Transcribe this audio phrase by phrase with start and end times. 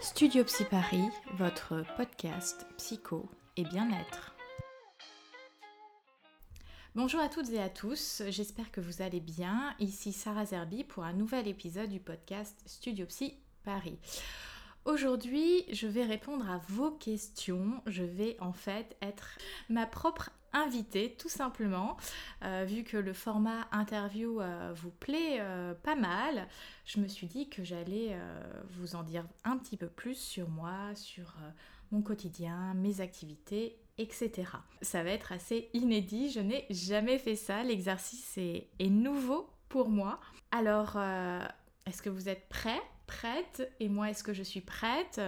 [0.00, 4.36] Studio Psy Paris, votre podcast psycho et bien-être.
[6.94, 9.74] Bonjour à toutes et à tous, j'espère que vous allez bien.
[9.80, 13.34] Ici Sarah Zerbi pour un nouvel épisode du podcast Studio Psy
[13.64, 13.98] Paris.
[14.88, 17.82] Aujourd'hui, je vais répondre à vos questions.
[17.86, 19.36] Je vais en fait être
[19.68, 21.98] ma propre invitée, tout simplement.
[22.42, 26.48] Euh, vu que le format interview euh, vous plaît euh, pas mal,
[26.86, 28.18] je me suis dit que j'allais
[28.70, 31.34] vous en dire un petit peu plus sur moi, sur
[31.90, 34.52] mon quotidien, mes activités, etc.
[34.80, 37.62] Ça va être assez inédit, je n'ai jamais fait ça.
[37.62, 40.18] L'exercice est, est nouveau pour moi.
[40.50, 40.96] Alors,
[41.84, 42.80] est-ce que vous êtes prêts?
[43.08, 45.20] Prête et moi est-ce que je suis prête?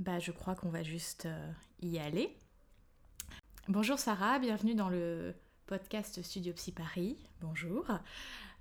[0.00, 2.36] Bah je crois qu'on va juste euh, y aller.
[3.68, 5.34] Bonjour Sarah, bienvenue dans le
[5.66, 7.16] podcast Studio Psy Paris.
[7.40, 7.86] Bonjour.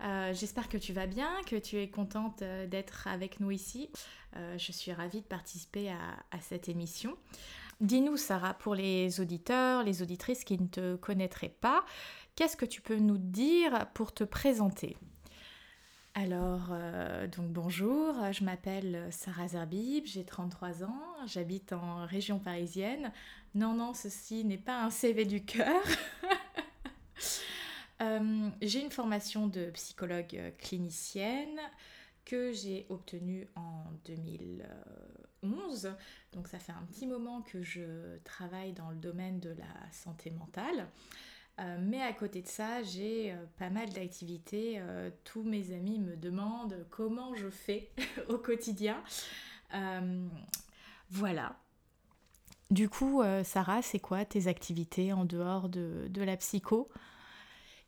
[0.04, 3.90] Euh, j'espère que tu vas bien, que tu es contente euh, d'être avec nous ici.
[4.36, 5.99] je suis ravie de participer à,
[6.32, 7.18] à cette émission.
[7.80, 11.84] Dis-nous Sarah, pour les auditeurs, les auditrices qui ne te connaîtraient pas,
[12.36, 14.98] qu'est-ce que tu peux nous dire pour te présenter?
[16.13, 23.13] Alors, euh, donc bonjour, je m'appelle Sarah Zerbib, j'ai 33 ans, j'habite en région parisienne.
[23.55, 25.81] Non, non, ceci n'est pas un CV du cœur.
[28.01, 31.59] Euh, j'ai une formation de psychologue clinicienne
[32.25, 35.93] que j'ai obtenue en 2011.
[36.34, 40.31] Donc ça fait un petit moment que je travaille dans le domaine de la santé
[40.31, 40.87] mentale.
[41.60, 44.76] Euh, mais à côté de ça, j'ai euh, pas mal d'activités.
[44.77, 47.91] Euh, tous mes amis me demandent comment je fais
[48.30, 49.02] au quotidien.
[51.10, 51.55] voilà.
[52.70, 56.88] Du coup, Sarah, c'est quoi tes activités en dehors de, de la psycho?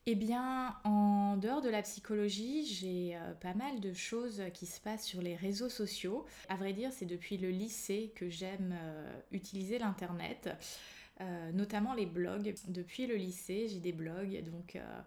[0.05, 5.05] Eh bien, en dehors de la psychologie, j'ai pas mal de choses qui se passent
[5.05, 6.25] sur les réseaux sociaux.
[6.49, 8.77] À vrai dire, c'est depuis le lycée que j'aime
[9.31, 10.49] utiliser l'Internet.
[11.23, 12.53] Euh, notamment les blogs.
[12.67, 15.01] Depuis le lycée, j'ai des blogs, donc euh,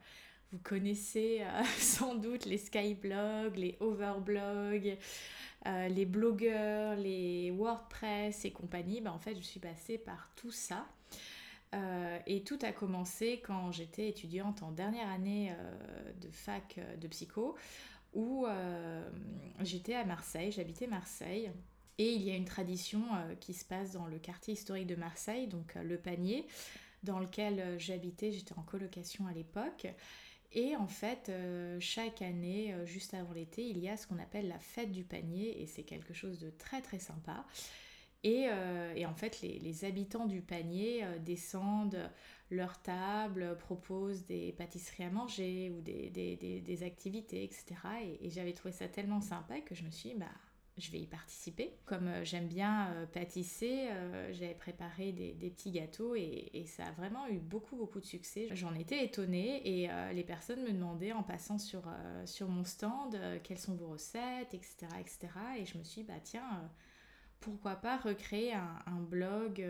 [0.52, 4.96] vous connaissez euh, sans doute les skyblogs, les overblogs,
[5.88, 9.00] les blogueurs, les WordPress et compagnie.
[9.00, 10.86] Ben, en fait, je suis passée par tout ça.
[12.26, 15.52] et tout a commencé quand j'étais étudiante en dernière année
[16.20, 17.56] de fac de psycho,
[18.14, 18.46] où
[19.60, 21.50] j'étais à Marseille, j'habitais Marseille.
[21.98, 24.96] Et il y a une tradition euh, qui se passe dans le quartier historique de
[24.96, 26.46] Marseille, donc euh, le panier,
[27.02, 29.86] dans lequel euh, j'habitais, j'étais en colocation à l'époque.
[30.52, 31.30] Et en fait,
[31.80, 35.60] chaque année, juste avant l'été, il y a ce qu'on appelle la fête du panier,
[35.60, 37.44] et c'est quelque chose de très très sympa.
[38.22, 42.10] Et, en fait, les, habitants du panier descendent
[42.50, 47.64] leur table, proposent des pâtisseries à manger ou des, activités, etc.
[48.04, 50.26] Et, et j'avais trouvé ça tellement sympa que je me suis dit, bah,
[50.76, 51.74] je vais y participer.
[51.86, 56.90] Comme euh, j'aime bien euh, pâtisser, euh, j'avais préparé des, petits gâteaux et, ça a
[56.92, 58.48] vraiment eu beaucoup beaucoup de succès.
[58.52, 61.82] J'en étais étonnée et les personnes me demandaient en passant sur,
[62.24, 65.28] sur mon stand quelles sont vos recettes, etc., etc.
[65.58, 66.68] Et je me suis dit, bah tiens,
[67.40, 69.64] pourquoi pas recréer un, blog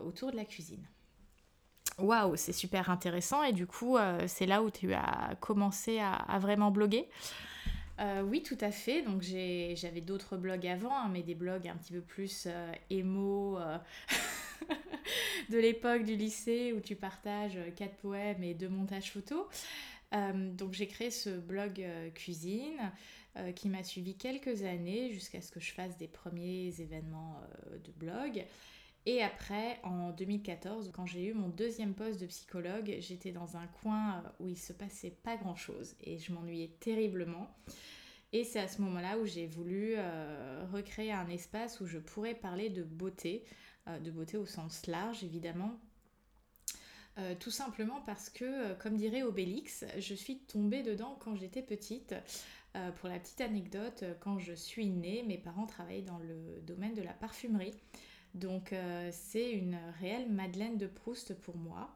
[0.00, 0.86] autour de la cuisine.
[1.98, 3.98] Waouh, c'est super intéressant et du coup,
[4.28, 7.08] c'est là où tu as commencé à vraiment bloguer.
[8.00, 9.02] Euh, oui, tout à fait.
[9.02, 13.58] Donc j'avais d'autres blogs avant, hein, mais des blogs un petit peu plus euh, émo
[13.58, 13.78] euh,
[15.50, 19.46] de l'époque du lycée où tu partages quatre poèmes et deux montages photos.
[20.12, 22.92] donc j'ai créé ce blog cuisine
[23.56, 27.40] qui m'a suivi quelques années jusqu'à ce que je fasse des premiers événements
[27.82, 28.44] de blog.
[29.04, 33.66] Et après, en 2014, quand j'ai eu mon deuxième poste de psychologue, j'étais dans un
[33.66, 37.52] coin où il se passait pas grand chose et je m'ennuyais terriblement.
[38.32, 42.34] Et c'est à ce moment-là où j'ai voulu euh, recréer un espace où je pourrais
[42.34, 43.44] parler de beauté,
[43.88, 45.78] euh, de beauté au sens large évidemment.
[47.18, 52.14] Euh, tout simplement parce que, comme dirait Obélix, je suis tombée dedans quand j'étais petite.
[52.96, 57.02] pour la petite anecdote, quand je suis née, mes parents travaillaient dans le domaine de
[57.02, 57.74] la parfumerie.
[58.34, 58.74] Donc
[59.10, 61.90] c'est une réelle Madeleine de Proust pour moi.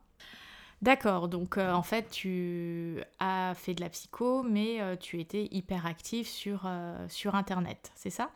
[0.83, 5.49] D'accord, donc euh, en fait tu as fait de la psycho, mais euh, tu étais
[5.51, 8.31] hyper active sur, euh, sur Internet, c'est ça?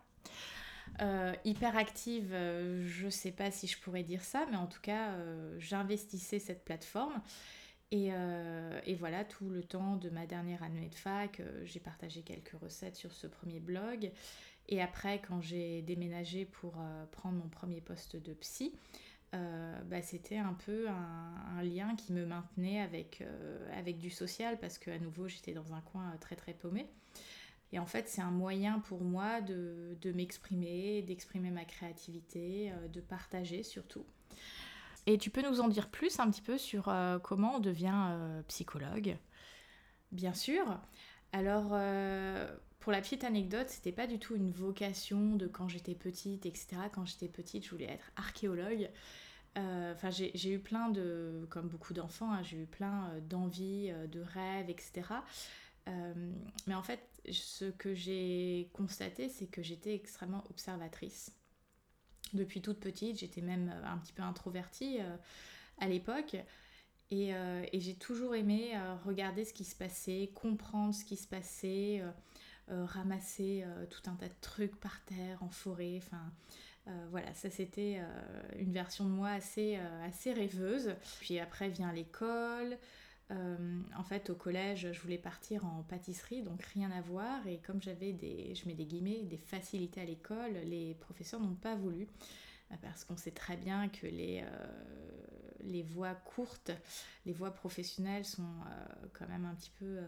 [1.47, 5.15] Hyper active, je ne sais pas si je pourrais dire ça, mais en tout cas
[5.57, 7.23] j'investissais cette plateforme.
[7.91, 8.11] Et,
[8.85, 12.97] et, voilà, tout le temps de ma dernière année de fac, j'ai partagé quelques recettes
[12.97, 14.13] sur ce premier blog.
[14.71, 16.75] Et après, quand j'ai déménagé pour
[17.11, 18.73] prendre mon premier poste de psy,
[19.33, 24.59] euh, bah, c'était un peu un, lien qui me maintenait avec, euh, avec du social
[24.59, 26.89] parce qu'à nouveau j'étais dans un coin très très paumé.
[27.73, 32.89] Et en fait, c'est un moyen pour moi de, de m'exprimer, d'exprimer ma créativité, euh,
[32.89, 34.05] de partager surtout.
[35.07, 38.09] Et tu peux nous en dire plus un petit peu sur euh, comment on devient
[38.11, 39.17] euh, psychologue?
[40.11, 40.81] Bien sûr.
[41.33, 41.71] Alors,
[42.81, 46.77] pour la petite anecdote, c'était pas du tout une vocation de quand j'étais petite, etc.
[46.93, 48.91] Quand j'étais petite, je voulais être archéologue.
[49.57, 54.71] Enfin, j'ai eu plein de, comme beaucoup d'enfants, hein, j'ai eu plein d'envies, de rêves,
[54.71, 55.03] etc.
[56.67, 57.01] mais en fait,
[57.31, 61.33] ce que j'ai constaté, c'est que j'étais extrêmement observatrice.
[62.33, 65.17] Depuis toute petite, j'étais même euh, un petit peu introvertie euh,
[65.79, 66.37] à l'époque.
[67.13, 68.73] Euh, et j'ai toujours aimé
[69.05, 72.01] regarder ce qui se passait, comprendre ce qui se passait,
[72.71, 75.99] ramasser tout un tas de trucs par terre, en forêt.
[75.99, 76.33] Enfin,
[77.11, 78.01] voilà, ça c'était
[78.59, 79.79] une version de moi assez,
[80.27, 80.95] rêveuse.
[81.21, 82.79] Puis après vient l'école,
[83.31, 87.47] euh, en fait, au collège, je voulais partir en pâtisserie, donc rien à voir.
[87.47, 91.55] Et comme j'avais des, je mets des guillemets, des facilités à l'école, les professeurs n'ont
[91.55, 92.09] pas voulu.
[92.73, 94.67] Euh, parce qu'on sait très bien que les, euh,
[95.61, 96.73] les voies courtes,
[97.25, 98.55] les voies professionnelles sont
[99.13, 100.01] quand même un petit peu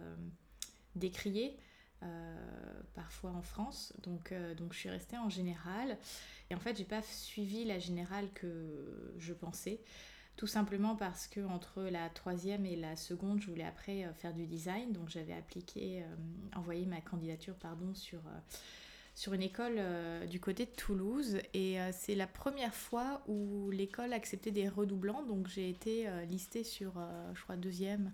[0.96, 1.56] décriées.
[2.94, 3.92] Parfois en France.
[4.02, 5.96] Donc, donc je suis restée en général.
[6.50, 9.80] Et en fait, j'ai pas suivi la générale que je pensais.
[10.36, 14.32] Tout simplement parce que entre la troisième et la seconde, je voulais après euh, faire
[14.32, 14.92] du design.
[14.92, 18.40] Donc j'avais appliqué, euh, envoyé ma candidature pardon, sur, euh,
[19.14, 19.80] sur une école
[20.28, 21.38] du côté de Toulouse.
[21.52, 25.22] Et c'est la première fois où l'école acceptait des redoublants.
[25.22, 26.94] Donc j'ai été listée sur,
[27.34, 28.10] je crois, deuxième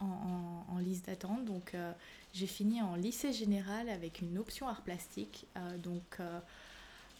[0.00, 1.44] en, liste d'attente.
[1.44, 1.74] Donc
[2.34, 5.46] j'ai fini en lycée général avec une option art plastique.
[5.82, 6.18] donc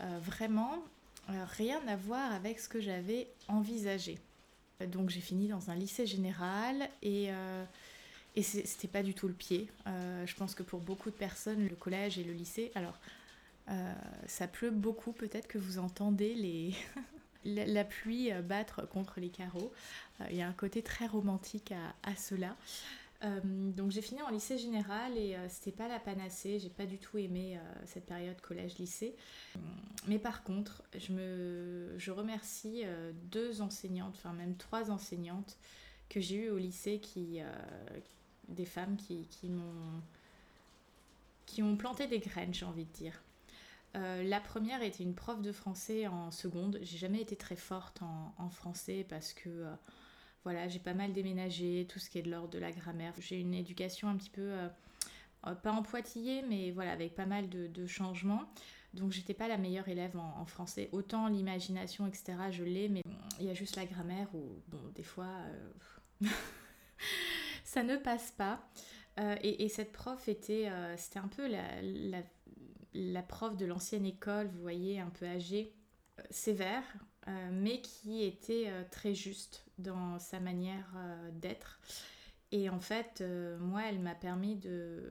[0.01, 0.83] vraiment,
[1.31, 4.19] euh, rien à voir avec ce que j'avais envisagé.
[4.89, 7.65] Donc j'ai fini dans un lycée général et, euh,
[8.37, 9.71] et c'était pas du tout le pied.
[9.87, 12.99] Euh, je pense que pour beaucoup de personnes, le collège et le lycée, alors
[14.27, 16.75] ça pleut beaucoup, peut-être que vous entendez les
[17.45, 19.73] la, pluie battre contre les carreaux.
[20.31, 22.57] Il y a un côté très romantique à, cela.
[23.25, 26.85] Euh, donc j'ai fini en lycée général et euh, c'était pas la panacée, j'ai pas
[26.85, 29.15] du tout aimé euh, cette période collège-lycée.
[30.07, 32.83] Mais par contre, je, me, je remercie
[33.31, 35.57] deux enseignantes, enfin même trois enseignantes
[36.11, 37.41] que j'ai eues au lycée, qui,
[38.49, 39.49] des femmes qui,
[41.63, 43.23] m'ont planté des graines, j'ai envie de dire.
[43.95, 46.79] La première était une prof de français en seconde.
[46.83, 49.67] J'ai jamais été très forte en, français parce que
[50.45, 53.15] voilà, j'ai pas mal déménagé, tout ce qui est de l'ordre de la grammaire.
[53.19, 54.69] J'ai une éducation un petit peu, euh,
[55.47, 58.43] euh, pas en pointillé, mais voilà, avec pas mal de, changements.
[58.93, 60.91] Donc j'étais pas la meilleure élève en, français.
[60.93, 63.03] Autant l'imagination, etc., je l'ai, mais
[63.41, 65.33] il y a juste la grammaire où, bon, des fois,
[66.23, 66.29] euh,
[67.65, 68.61] ça ne passe pas.
[69.43, 72.23] et, cette prof était, c'était un peu la
[73.29, 75.75] prof de l'ancienne école, vous voyez, un peu âgée,
[76.31, 76.85] sévère,
[77.53, 81.81] mais qui était très juste dans sa manière euh, d'être.
[82.53, 85.03] Et en fait, euh, moi, elle m'a permis de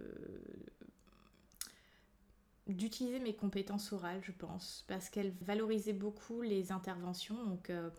[2.68, 7.44] d'utiliser mes compétences orales, je pense, parce qu'elle valorisait beaucoup les interventions.
[7.44, 7.90] Donc, euh,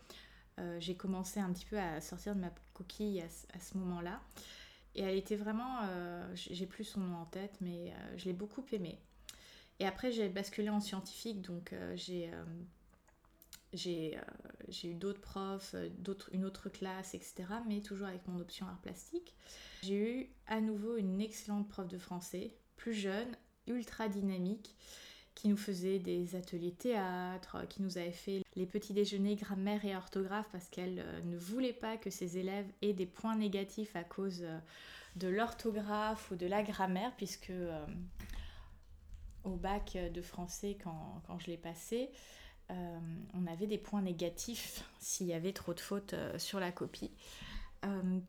[0.80, 4.22] j'ai commencé un petit peu à sortir de ma coquille à, ce moment-là.
[4.94, 5.80] Et elle était vraiment,
[6.34, 8.98] j'ai plus son nom en tête, mais je l'ai beaucoup aimée.
[9.80, 12.30] Et après, j'ai basculé en scientifique, donc j'ai
[13.74, 14.20] euh,
[14.68, 15.88] j'ai eu d'autres profs, euh,
[16.32, 17.44] une autre classe, etc.
[17.66, 19.34] Mais toujours avec mon option art plastique.
[19.82, 24.74] J'ai eu à nouveau une excellente prof de français, plus jeune, ultra dynamique,
[25.34, 29.96] qui nous faisait des ateliers théâtre, qui nous avait fait les petits déjeuners grammaire et
[29.96, 34.04] orthographe parce qu'elle euh, ne voulait pas que ses élèves aient des points négatifs à
[34.04, 34.46] cause
[35.16, 37.52] de l'orthographe ou de la grammaire, puisque
[39.44, 42.10] au bac de français, quand, quand je l'ai passé,
[42.70, 42.98] euh,
[43.34, 47.12] on avait des points négatifs s'il y avait trop de fautes euh, sur la copie.
[47.84, 48.20] Euh,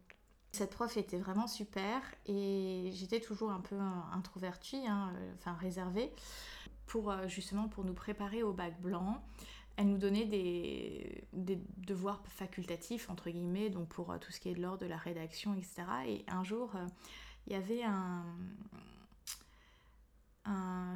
[0.52, 3.78] cette prof était vraiment super et j'étais toujours un peu
[4.14, 6.14] introvertie, hein, enfin réservée,
[6.86, 9.22] pour justement pour nous préparer au bac blanc.
[9.76, 14.56] Elle nous donnait des, des, devoirs facultatifs, entre guillemets, donc pour tout ce qui est
[14.56, 15.84] de l'ordre de la rédaction, etc.
[16.08, 16.72] Et un jour,
[17.48, 18.24] il y avait un,
[20.46, 20.96] un,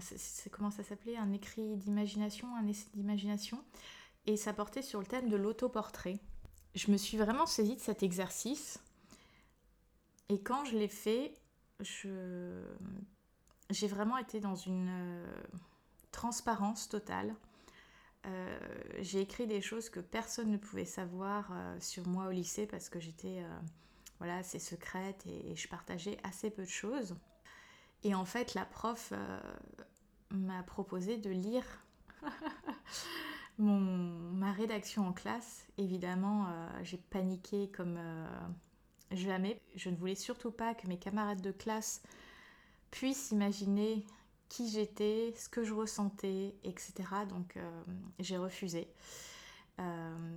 [0.51, 3.63] comment ça s'appelait, un écrit d'imagination, un essai d'imagination,
[4.25, 6.19] et ça portait sur le thème de l'autoportrait.
[6.75, 8.79] Je me suis vraiment saisie de cet exercice,
[10.29, 11.33] et quand je l'ai fait,
[11.81, 12.67] j'ai
[13.87, 15.41] vraiment été dans une euh,
[16.11, 17.35] transparence totale.
[18.25, 18.59] Euh,
[18.99, 22.89] j'ai écrit des choses que personne ne pouvait savoir euh, sur moi au lycée parce
[22.89, 23.43] que j'étais
[24.19, 27.15] voilà, assez secrète et, je partageais assez peu de choses.
[28.03, 29.13] Et en fait, la prof
[30.31, 31.65] m'a proposé de lire
[33.57, 35.65] mon, ma rédaction en classe.
[35.77, 36.47] Évidemment,
[36.83, 37.99] j'ai paniqué comme
[39.11, 39.61] jamais.
[39.75, 42.01] Je ne voulais surtout pas que mes camarades de classe
[42.91, 44.05] puissent imaginer
[44.49, 46.93] qui j'étais, ce que je ressentais, etc.
[47.29, 47.83] Donc euh,
[48.19, 48.87] j'ai refusé.
[49.79, 50.35] Euh,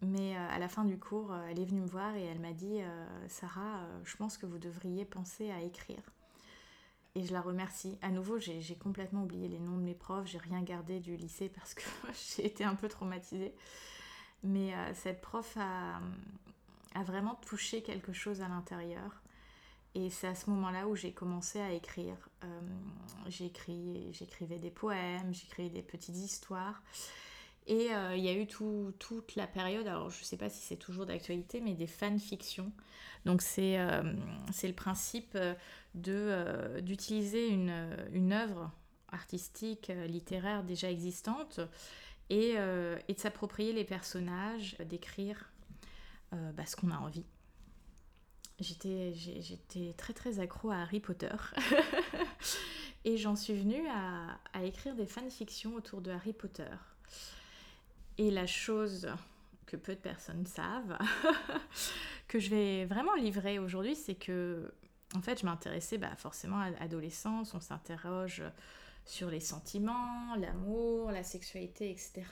[0.00, 2.52] mais euh, à la fin du cours, elle est venue me voir et elle m'a
[2.52, 2.78] dit
[3.26, 6.02] Sarah, je pense que vous devriez penser à écrire.
[7.18, 7.98] Et je la remercie.
[8.00, 11.48] À nouveau, j'ai complètement oublié les noms de mes profs, j'ai rien gardé du lycée
[11.48, 11.82] parce que
[12.36, 13.52] j'ai été un peu traumatisée.
[14.44, 16.00] Mais cette prof a,
[16.94, 19.20] a vraiment touché quelque chose à l'intérieur.
[19.94, 22.16] Et c'est à ce moment-là où j'ai commencé à écrire.
[22.44, 22.60] Euh,
[23.28, 26.82] j'écrivais des poèmes, j'écrivais des petites histoires.
[27.66, 30.62] Et euh, il y a eu toute la période, alors je ne sais pas si
[30.62, 32.72] c'est toujours d'actualité, mais des fanfictions.
[33.26, 34.02] Donc c'est euh,
[34.62, 35.36] le principe
[35.98, 38.70] d'utiliser une, une œuvre
[39.10, 41.60] artistique, littéraire déjà existante
[42.30, 42.54] et,
[43.08, 45.50] et de s'approprier les personnages, d'écrire
[46.32, 47.24] bah, ce qu'on a envie
[48.60, 51.34] j'étais, j'étais très très accro à Harry Potter.
[53.04, 56.76] et j'en suis venue à, à, écrire des fanfictions autour de Harry Potter.
[58.18, 59.08] Et la chose
[59.66, 60.98] que peu de personnes savent,
[62.28, 64.72] que je vais vraiment livrer aujourd'hui, c'est que,
[65.14, 68.42] en fait, je m'intéressais bah, forcément à l'adolescence, on s'interroge
[69.04, 72.22] sur les sentiments, l'amour, la sexualité, etc.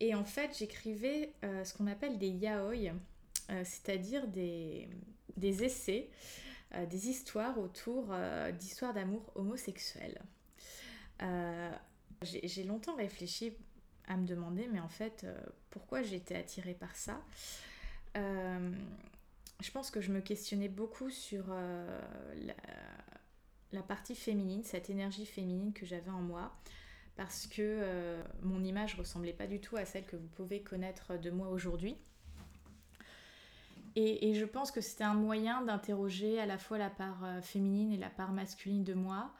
[0.00, 2.92] Et en fait, j'écrivais euh, ce qu'on appelle des yaoi,
[3.50, 4.88] euh, c'est-à-dire des,
[5.40, 6.10] essais,
[6.74, 8.14] euh, des histoires autour
[8.58, 10.20] d'histoires d'amour homosexuel.
[12.22, 13.52] J'ai longtemps réfléchi
[14.06, 15.26] à me demander, mais en fait,
[15.70, 17.20] pourquoi j'étais attirée par ça?
[19.60, 22.54] Je pense que je me questionnais beaucoup sur la,
[23.72, 26.56] la, partie féminine, cette énergie féminine que j'avais en moi,
[27.16, 31.30] parce que mon image ressemblait pas du tout à celle que vous pouvez connaître de
[31.30, 31.96] moi aujourd'hui.
[34.00, 37.92] Et, je pense que c'était un moyen d'interroger à la fois la part euh, féminine
[37.92, 39.32] et la part masculine de moi.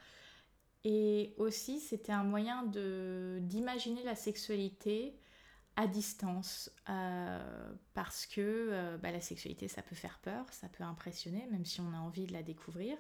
[0.83, 5.15] Et aussi, c'était un moyen d'imaginer la sexualité
[5.79, 6.71] à distance.
[6.89, 11.65] Euh, parce que euh, bah, la sexualité, ça peut faire peur, ça peut impressionner, même
[11.65, 12.97] si on a envie de la découvrir.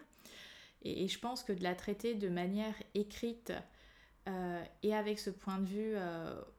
[0.82, 3.52] Et, je pense que de la traiter de manière écrite
[4.82, 5.94] et avec ce point de vue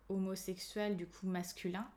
[0.09, 1.87] homosexuel, du coup masculin,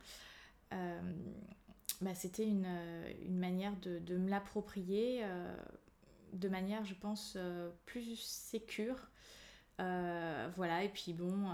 [2.02, 5.56] bah, c'était une, euh, une, manière de, de me l'approprier euh,
[6.32, 8.96] de manière, je pense, euh, plus sécure.
[9.78, 11.50] voilà, et puis bon,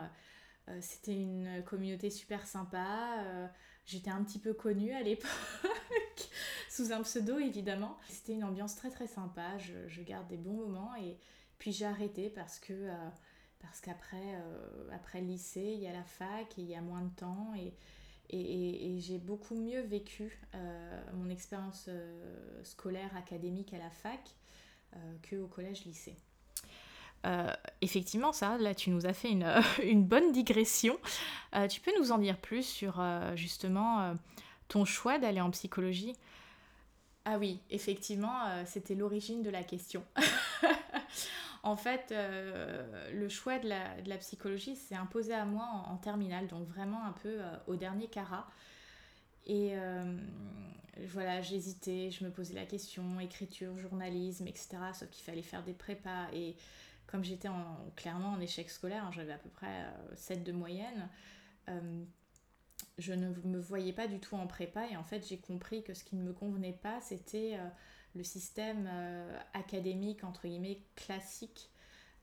[0.80, 3.24] c'était une communauté super sympa.
[3.86, 5.30] J'étais un petit peu connue à l'époque,
[6.70, 7.96] sous un pseudo évidemment.
[8.08, 11.16] C'était une ambiance très très sympa, je, garde des bons moments et
[11.58, 12.88] puis j'ai arrêté parce que
[13.60, 14.40] parce qu'après
[14.92, 17.54] après le lycée, il y a la fac et il y a moins de temps
[17.54, 17.72] et,
[18.30, 24.20] j'ai beaucoup mieux vécu euh, mon expérience euh, scolaire, académique à la fac
[24.96, 25.46] euh, qu'au
[27.22, 27.58] collège-lycée.
[27.80, 30.98] effectivement, ça, là, tu nous as fait une, bonne digression.
[31.68, 33.02] tu peux nous en dire plus sur
[33.34, 34.14] justement
[34.68, 36.14] ton choix d'aller en psychologie?
[37.24, 40.04] Ah oui, effectivement, c'était l'origine de la question.
[41.62, 46.66] En fait, euh, le choix de la, psychologie s'est imposé à moi en, terminale, donc
[46.68, 48.46] vraiment un peu euh, au dernier carat.
[49.46, 50.16] Et euh,
[51.08, 54.78] voilà, j'hésitais, je me posais la question, écriture, journalisme, etc.
[54.94, 56.28] Sauf qu'il fallait faire des prépas.
[56.32, 56.56] Et
[57.08, 57.48] comme j'étais
[57.96, 59.84] clairement en échec scolaire, hein, j'avais à peu près
[60.14, 61.08] 7 de moyenne,
[62.98, 64.86] je ne me voyais pas du tout en prépa.
[64.88, 67.58] Et en fait, j'ai compris que ce qui ne me convenait pas, c'était
[68.14, 71.70] le système euh, académique, entre guillemets, classique,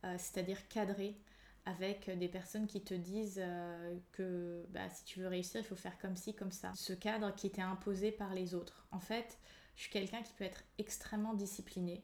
[0.03, 1.17] euh, c'est-à-dire cadré,
[1.65, 5.75] avec des personnes qui te disent euh, que bah, si tu veux réussir, il faut
[5.75, 6.71] faire comme ci, comme ça.
[6.75, 8.87] Ce cadre qui était imposé par les autres.
[8.91, 9.39] En fait,
[9.75, 12.03] je suis quelqu'un qui peut être extrêmement discipliné,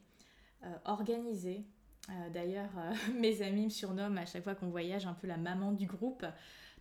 [0.86, 1.66] organisé.
[2.34, 2.72] D'ailleurs,
[3.20, 6.26] mes amis me surnomment à chaque fois qu'on voyage un peu la maman du groupe,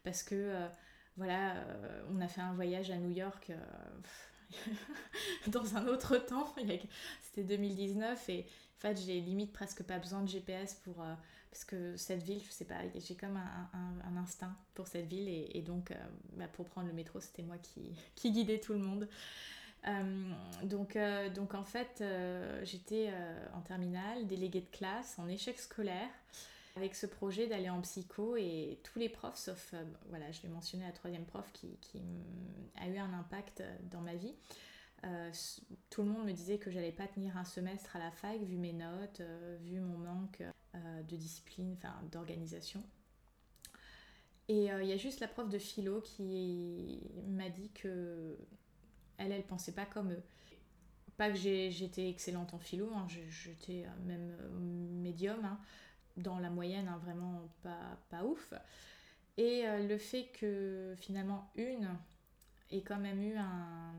[0.04, 0.54] parce que
[1.16, 1.54] voilà,
[2.10, 3.52] on a fait un voyage à New York.
[5.49, 6.54] dans un autre temps.
[7.22, 8.46] C'était 2019 et
[8.76, 11.02] en fait, j'ai limite presque pas besoin de GPS pour.
[11.02, 11.14] Euh,
[11.50, 15.62] parce que cette ville, je sais pas, j'ai comme un, instinct pour cette ville et,
[15.62, 15.96] donc euh,
[16.34, 19.08] bah, pour prendre le métro, c'était moi qui, qui guidais tout le monde.
[19.87, 20.32] Euh,
[20.64, 20.99] donc,
[21.34, 22.02] donc en fait,
[22.62, 23.12] j'étais
[23.54, 26.08] en terminale, déléguée de classe, en échec scolaire,
[26.76, 29.75] avec ce projet d'aller en psycho et tous les profs, sauf,
[30.08, 32.00] voilà, je vais mentionner la troisième prof qui, qui
[32.76, 34.34] a eu un impact dans ma vie,
[35.88, 38.56] tout le monde me disait que j'allais pas tenir un semestre à la fac vu
[38.56, 39.22] mes notes,
[39.62, 40.42] vu mon manque
[40.75, 42.82] de discipline, enfin d'organisation.
[44.49, 48.37] Et il y a juste la prof de philo qui m'a dit que
[49.21, 50.23] elle, elle pensait pas comme eux.
[51.17, 54.35] Pas que j'étais excellente en philo, hein, j'étais même
[55.03, 55.61] médium, hein,
[56.17, 58.55] dans la moyenne, hein, vraiment pas, ouf.
[59.37, 61.89] Et euh, le fait que finalement une
[62.71, 63.95] ait quand même eu un,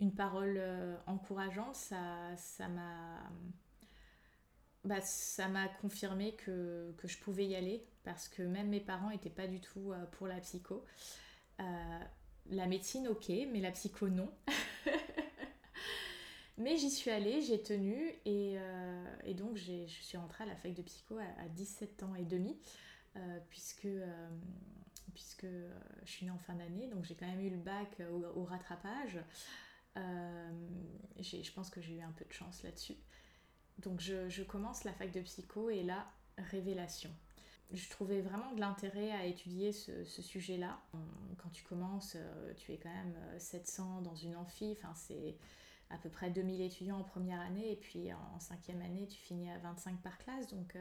[0.00, 3.30] une parole euh, encourageante, ça, ça m'a
[4.84, 4.98] bah,
[5.80, 9.92] confirmé que, je pouvais y aller parce que même mes parents n'étaient pas du tout
[9.92, 10.84] euh, pour la psycho.
[12.50, 14.30] La médecine, ok, mais la psycho, non.
[16.58, 18.56] mais j'y suis allée, j'ai tenu et,
[19.24, 22.24] et donc je suis rentrée à la fac de psycho à, à 17 ans et
[22.24, 22.56] demi.
[23.16, 24.30] Euh, puisque, euh,
[25.12, 25.70] puisque euh,
[26.02, 28.00] je suis née en fin d'année, donc j'ai quand même eu le bac
[28.34, 29.18] au, rattrapage.
[29.96, 32.96] je pense que j'ai eu un peu de chance là-dessus.
[33.78, 37.10] Donc je, je, commence la fac de psycho et là, révélation.
[37.72, 40.78] Je trouvais vraiment de l'intérêt à étudier ce, ce sujet-là.
[41.38, 42.16] Quand tu commences,
[42.56, 45.36] tu es quand même 700 dans une amphi, enfin c'est
[45.90, 49.50] à peu près 2000 étudiants en première année et puis en cinquième année tu finis
[49.50, 50.74] à 25 par classe donc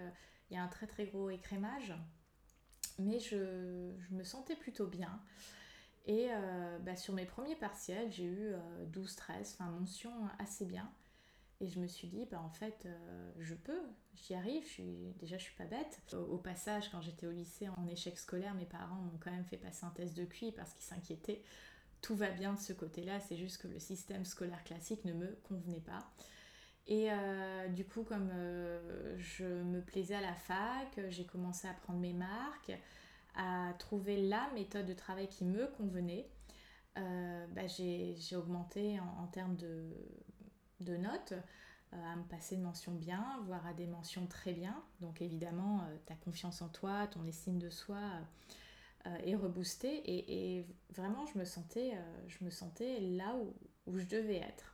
[0.50, 1.94] il y a un très très gros écrémage
[3.02, 5.20] mais je, me sentais plutôt bien.
[6.06, 8.54] Et euh, bah, sur mes premiers partiels, j'ai eu
[8.92, 10.92] 12-13, euh, enfin mention assez bien.
[11.62, 13.80] Et je me suis dit, bah, en fait, euh, je peux,
[14.16, 16.02] j'y arrive, je suis, déjà je suis pas bête.
[16.14, 19.58] Au, passage, quand j'étais au lycée en échec scolaire, mes parents m'ont quand même fait
[19.58, 21.44] passer un test de QI parce qu'ils s'inquiétaient.
[22.02, 25.28] Tout va bien de ce côté-là, c'est juste que le système scolaire classique ne me
[25.44, 26.00] convenait pas.
[26.88, 31.74] Et euh, du coup, comme euh, je me plaisais à la fac, j'ai commencé à
[31.76, 32.72] prendre mes marques,
[33.36, 36.28] à trouver la méthode de travail qui me convenait.
[36.96, 39.90] Bah, j'ai augmenté en, termes de,
[40.82, 41.34] de notes,
[41.92, 44.82] à me passer de mentions bien, voire à des mentions très bien.
[45.02, 48.00] Donc évidemment, ta confiance en toi, ton estime de soi
[49.26, 50.02] est reboostée.
[50.06, 50.66] Et,
[50.96, 51.46] vraiment, je me
[52.50, 54.72] sentais, là où, je devais être.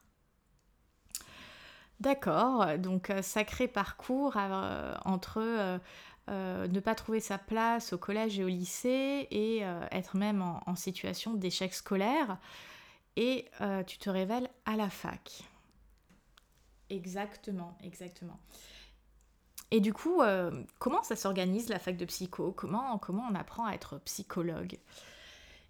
[2.00, 5.42] D'accord, donc euh, sacré parcours euh, entre
[6.30, 10.76] euh, ne pas trouver sa place au collège et au lycée et être même en,
[10.76, 12.38] situation d'échec scolaire
[13.16, 13.46] et
[13.88, 15.44] tu te révèles à la fac.
[16.90, 18.40] Exactement, exactement.
[19.72, 20.22] Et du coup,
[20.80, 22.54] comment ça s'organise la fac de psycho?
[22.54, 24.78] Comment, comment on apprend à être psychologue?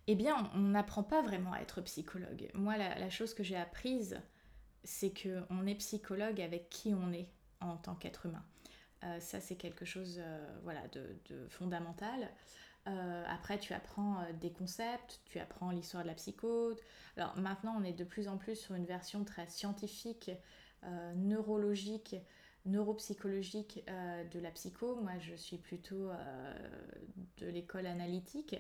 [0.06, 2.52] Eh bien, on n'apprend pas vraiment à être psychologue.
[2.54, 4.22] Moi, la chose que j'ai apprise
[4.88, 7.28] c'est qu'on est psychologue avec qui on est
[7.60, 8.44] en tant qu'être humain.
[9.04, 12.32] Euh, ça, c'est quelque chose euh, voilà, de, fondamental.
[12.88, 16.74] Euh, après, tu apprends des concepts, tu apprends l'histoire de la psycho.
[17.18, 20.32] Alors maintenant, on est de plus en plus sur une version très scientifique,
[21.16, 22.16] neurologique,
[22.66, 24.96] neuropsychologique de la psycho.
[24.96, 26.10] Moi, je suis plutôt
[27.38, 28.56] de l'école analytique.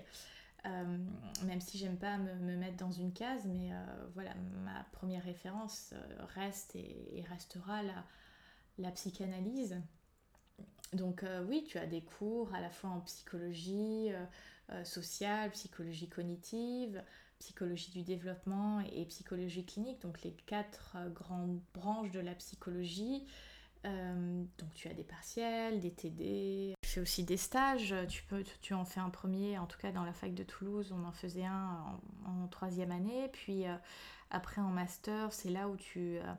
[0.67, 0.97] Euh,
[1.45, 3.75] même si j'aime pas me, mettre dans une case, mais euh,
[4.13, 9.79] voilà, ma première référence euh, reste et, restera la, psychanalyse.
[10.93, 14.09] Donc oui, tu as des cours à la fois en psychologie
[14.85, 17.03] sociale, psychologie cognitive,
[17.39, 23.25] psychologie du développement et, psychologie clinique, donc les quatre grandes branches de la psychologie.
[23.83, 27.95] donc tu as des partiels, des TD, aussi des stages.
[28.09, 30.93] Tu, peux, tu en fais un premier, en tout cas dans la fac de Toulouse,
[30.95, 33.29] on en faisait un en, troisième année.
[33.31, 33.75] Puis euh,
[34.29, 36.33] après en master, c'est là où tu, euh,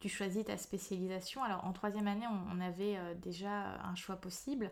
[0.00, 1.42] tu choisis ta spécialisation.
[1.42, 4.70] Alors en troisième année, on, avait euh, déjà un choix possible,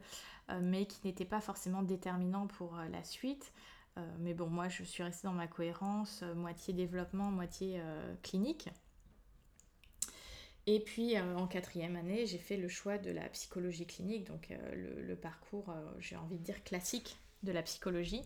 [0.61, 3.53] mais qui n'était pas forcément déterminant pour la suite.
[4.21, 7.81] Mais bon, moi, je suis restée dans ma cohérence, moitié développement, moitié
[8.23, 8.69] clinique.
[10.67, 14.51] Et puis euh, en quatrième année, j'ai fait le choix de la psychologie clinique, donc
[14.51, 18.23] euh, le, parcours, euh, j'ai envie de dire classique de la psychologie.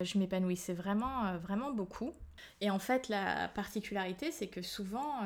[0.00, 2.12] Je m'épanouissais vraiment, vraiment beaucoup.
[2.60, 5.20] Et en fait, la particularité, c'est que souvent,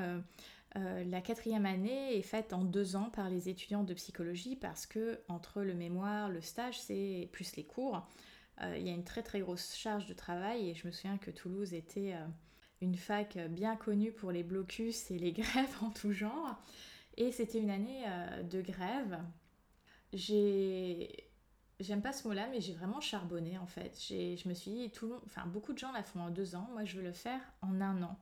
[0.75, 5.21] la quatrième année est faite en deux ans par les étudiants de psychologie parce que
[5.29, 8.07] entre le mémoire, le stage, c'est plus les cours.
[8.61, 11.31] Il y a une très très grosse charge de travail et je me souviens que
[11.31, 12.15] Toulouse était
[12.81, 16.57] une fac bien connue pour les blocus et les grèves en tout genre.
[17.17, 19.19] Et c'était une année euh, de grève.
[20.13, 21.29] J'ai
[21.81, 24.01] j'aime pas ce mot-là, mais j'ai vraiment charbonné en fait.
[24.09, 26.85] Je me suis dit, tout enfin beaucoup de gens la font en deux ans, moi
[26.85, 28.17] je veux le faire en un an.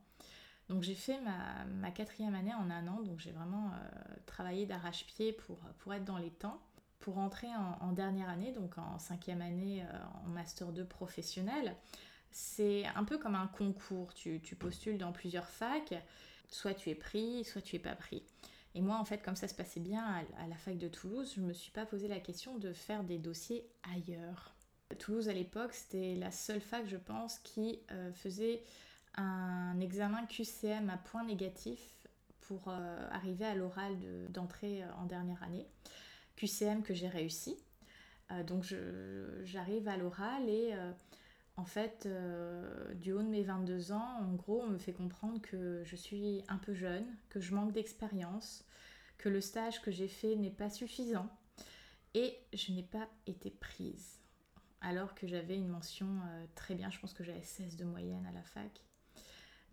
[0.69, 5.31] Donc j'ai fait ma, quatrième année en un an, donc j'ai vraiment euh, travaillé d'arrache-pied
[5.31, 6.61] pour, pour être dans les temps.
[7.07, 7.47] Pour entrer
[7.79, 11.73] en, dernière année, donc en cinquième année euh, en master 2 professionnel,
[12.31, 14.13] c'est un peu comme un concours.
[14.13, 15.93] Tu, postules dans plusieurs facs,
[16.49, 18.23] soit tu es pris, soit tu es pas pris.
[18.75, 20.03] Et moi, en fait, comme ça se passait bien
[20.37, 23.05] à, la fac de Toulouse, je ne me suis pas posé la question de faire
[23.05, 23.65] des dossiers
[23.95, 24.53] ailleurs.
[24.99, 28.65] Toulouse, à l'époque, c'était la seule fac, je pense, qui euh, faisait
[29.15, 31.79] un examen QCM à point négatif
[32.41, 33.95] pour euh, arriver à l'oral
[34.27, 35.67] d'entrée en dernière année.
[36.37, 37.57] QCM que j'ai réussi.
[38.45, 38.63] donc
[39.43, 40.73] j'arrive à l'oral et
[41.57, 45.41] en fait, euh, du haut de mes 22 ans, en gros, on me fait comprendre
[45.41, 48.63] que je suis un peu jeune, que je manque d'expérience,
[49.17, 51.27] que le stage que j'ai fait n'est pas suffisant
[52.13, 54.19] et je n'ai pas été prise.
[54.81, 58.25] Alors que j'avais une mention euh, très bien, je pense que j'avais 16 de moyenne
[58.27, 58.83] à la fac.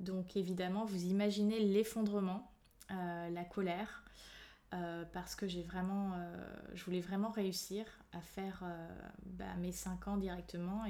[0.01, 2.51] Donc évidemment, vous imaginez l'effondrement,
[2.93, 4.05] euh, la colère,
[5.13, 6.13] parce que j'ai vraiment,
[6.75, 8.65] je voulais vraiment réussir à faire
[9.27, 10.83] bah, mes 5 ans directement.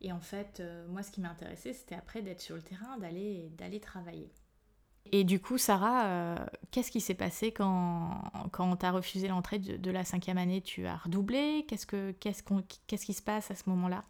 [0.00, 3.50] Et, en fait, euh, moi, ce qui m'intéressait, c'était après d'être sur le terrain, d'aller,
[3.56, 4.30] d'aller travailler.
[5.10, 8.22] Et du coup, Sarah, euh, qu'est-ce qui s'est passé quand,
[8.52, 10.60] quand as refusé l'entrée de, la cinquième année?
[10.60, 11.64] Tu as redoublé?
[11.68, 12.42] Qu'est-ce, que, qu'est-ce,
[12.86, 14.04] qu'est-ce qui se passe à ce moment-là?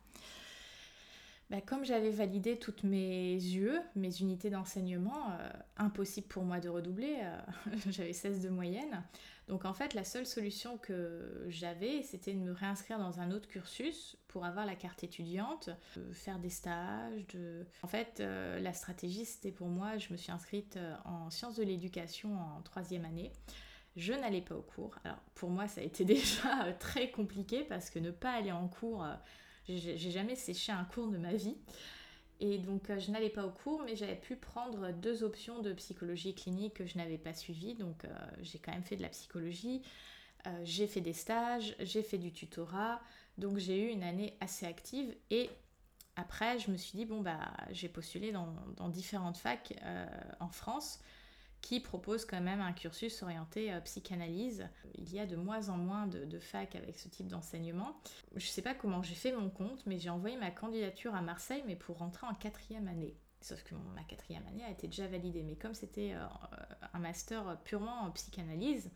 [1.52, 6.68] Bah, comme j'avais validé toutes mes UE, mes unités d'enseignement, euh, impossible pour moi de
[6.68, 7.18] redoubler,
[7.88, 9.04] j'avais 16 de moyenne.
[9.48, 13.48] Donc en fait, la seule solution que j'avais, c'était de me réinscrire dans un autre
[13.48, 15.70] cursus pour avoir la carte étudiante,
[16.12, 17.26] faire des stages.
[17.34, 17.66] De...
[17.82, 21.56] En fait, euh, la stratégie, c'était pour moi, je me suis inscrite euh, en sciences
[21.56, 23.32] de l'éducation en troisième année.
[23.96, 24.96] Je n'allais pas au cours.
[25.04, 28.52] Alors pour moi, ça a été déjà euh, très compliqué parce que ne pas aller
[28.52, 29.04] en cours,
[29.68, 31.56] j'ai jamais séché un cours de ma vie.
[32.42, 35.72] Et donc euh, je n'allais pas au cours, mais j'avais pu prendre deux options de
[35.74, 37.74] psychologie clinique que je n'avais pas suivies.
[37.74, 38.08] Donc euh,
[38.40, 39.80] j'ai quand même fait de la psychologie,
[40.48, 43.00] euh, j'ai fait des stages, j'ai fait du tutorat.
[43.38, 45.50] Donc j'ai eu une année assez active et
[46.16, 49.72] après je me suis dit bon bah j'ai postulé dans, dans, différentes facs
[50.40, 51.00] en France
[51.62, 54.68] qui propose quand même un cursus orienté euh, psychanalyse.
[54.96, 57.96] Il y a de moins en moins de, facs avec ce type d'enseignement.
[58.34, 61.22] Je ne sais pas comment j'ai fait mon compte, mais j'ai envoyé ma candidature à
[61.22, 63.16] Marseille, mais pour rentrer en quatrième année.
[63.40, 65.42] Sauf que ma quatrième année a été déjà validée.
[65.44, 66.26] Mais comme c'était euh,
[66.92, 68.90] un master purement en psychanalyse,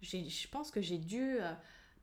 [0.00, 1.52] je pense que j'ai dû euh,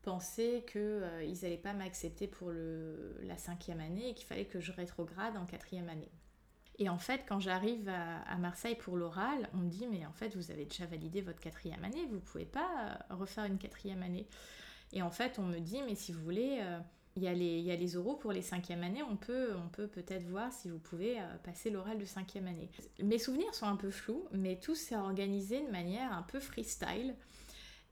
[0.01, 5.37] penser qu'ils n'allaient pas m'accepter pour la cinquième année et qu'il fallait que je rétrograde
[5.37, 6.11] en quatrième année.
[6.77, 10.35] Et en fait, quand j'arrive à, Marseille pour l'oral, on me dit mais en fait
[10.35, 12.67] vous avez déjà validé votre quatrième année, vous ne pouvez pas
[13.11, 14.27] euh, refaire une quatrième année.
[14.91, 16.79] Et en fait, on me dit mais si vous voulez, euh,
[17.15, 19.69] il y, a les, y a les oraux pour les cinquièmes années, on peut on
[19.69, 22.69] peut peut-être voir si vous pouvez euh, passer l'oral de cinquième année.
[23.01, 27.15] Mes souvenirs sont un peu flous, mais tout s'est organisé de manière un peu freestyle.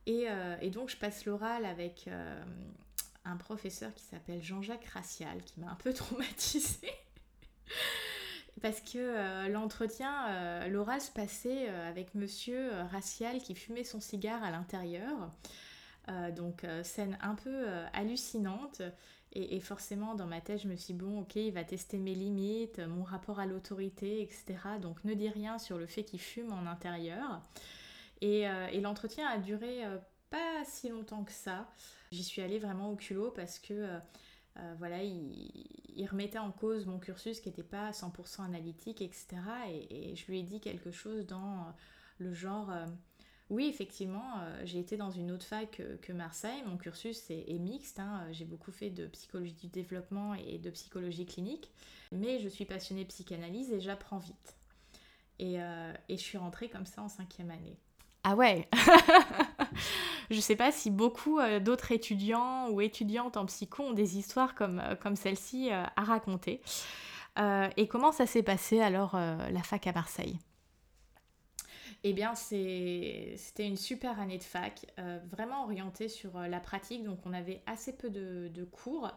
[0.06, 0.26] Et,
[0.60, 2.10] et donc je passe l'oral avec
[3.24, 6.92] un professeur qui s'appelle Jean-Jacques Racial, qui m'a un peu traumatisée
[8.64, 14.00] parce que euh, l'entretien, euh, l'oral se passait euh, avec monsieur racial qui fumait son
[14.00, 15.32] cigare à l'intérieur.
[16.36, 18.82] donc scène un peu hallucinante.
[19.36, 22.14] Et, forcément, dans ma tête, je me suis dit, bon, ok, il va tester mes
[22.14, 24.46] limites, mon rapport à l'autorité, etc.
[24.80, 27.42] Donc ne dis rien sur le fait qu'il fume en intérieur.
[28.22, 28.46] Et
[28.82, 29.82] l'entretien a duré
[30.30, 31.70] pas si longtemps que ça.
[32.12, 34.00] J'y suis allée vraiment au culot parce que
[34.58, 39.28] euh, voilà, il, remettait en cause mon cursus qui n'était pas 100% analytique, etc.
[39.90, 41.72] Et, je lui ai dit quelque chose dans euh,
[42.20, 42.86] le genre, euh,
[43.50, 48.26] oui, effectivement, j'ai été dans une autre fac que, Marseille, mon cursus est, mixte, hein.
[48.32, 51.70] j'ai beaucoup fait de psychologie du développement et de psychologie clinique,
[52.12, 54.56] mais je suis passionnée psychanalyse et j'apprends vite.
[55.40, 57.78] Et, et je suis rentrée comme ça en cinquième année.
[58.24, 58.68] Ah ouais
[60.30, 64.56] Je sais pas si beaucoup euh, d'autres étudiants ou étudiantes en psycho ont des histoires
[64.56, 66.62] comme, euh, comme celle-ci euh, à raconter.
[67.78, 70.38] et comment ça s'est passé alors la fac à Marseille?
[72.04, 74.86] Eh bien, c'était une super année de fac,
[75.32, 77.04] vraiment orientée sur la pratique.
[77.04, 79.10] Donc, on avait assez peu de, de cours.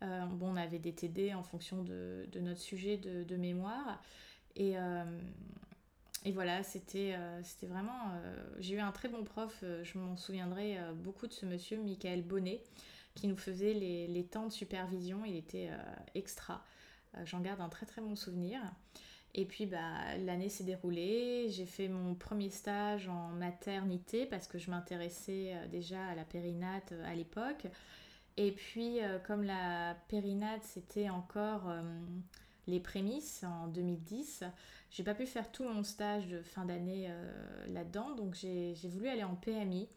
[0.00, 4.00] bon, on avait des TD en fonction de, de notre sujet de, de mémoire.
[4.56, 4.76] Et,
[6.24, 8.12] et voilà, c'était euh, vraiment...
[8.12, 11.78] Euh, j'ai eu un très bon prof, euh, je m'en souviendrai beaucoup de ce monsieur,
[11.78, 12.62] Michael Bonnet,
[13.14, 15.70] qui nous faisait les, les temps de supervision, il était
[16.14, 16.64] extra.
[17.24, 18.60] J'en garde un très très bon souvenir.
[19.34, 24.58] Et puis bah, l'année s'est déroulée, j'ai fait mon premier stage en maternité parce que
[24.58, 27.66] je m'intéressais déjà à la périnate à l'époque.
[28.36, 31.72] Et puis comme la périnate c'était encore
[32.68, 34.44] les prémices en 2010,
[34.90, 39.08] j'ai pas pu faire tout mon stage de fin d'année euh, là-dedans, donc j'ai voulu
[39.08, 39.88] aller en PMI,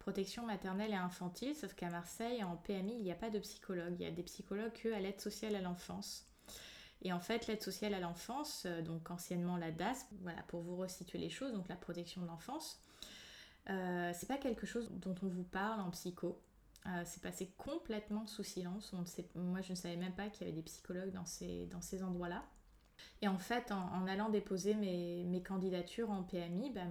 [0.00, 3.94] protection maternelle et infantile, sauf qu'à Marseille, en PMI, il n'y a pas de psychologue.
[3.98, 6.26] Il y a des psychologues que à l'aide sociale à l'enfance.
[7.02, 11.18] Et en fait, l'aide sociale à l'enfance, donc anciennement la DAS, voilà, pour vous resituer
[11.18, 12.82] les choses, donc la protection de l'enfance,
[13.66, 16.42] c'est pas quelque chose dont on vous parle en psycho.
[17.04, 18.92] c'est passé complètement sous silence.
[19.34, 22.02] Moi, je ne savais même pas qu'il y avait des psychologues dans ces, dans ces
[22.02, 22.44] endroits-là.
[23.22, 26.86] Et en fait, en, allant déposer mes, mes, candidatures en PMI, bah,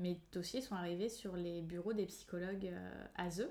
[0.00, 3.48] mes dossiers sont arrivés sur les bureaux des psychologues euh, ASE.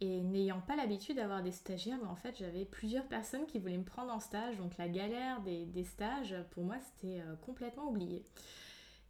[0.00, 3.78] Et n'ayant pas l'habitude d'avoir des stagiaires, bah, en fait, j'avais plusieurs personnes qui voulaient
[3.78, 4.56] me prendre en stage.
[4.56, 8.24] Donc la galère des, des stages, pour moi, c'était euh, complètement oublié.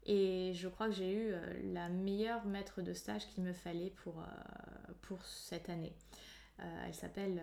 [0.05, 3.91] Et je crois que j'ai eu euh, la meilleure maître de stage qu'il me fallait
[3.91, 4.23] pour,
[5.03, 5.95] pour cette année.
[6.59, 7.43] elle s'appelle,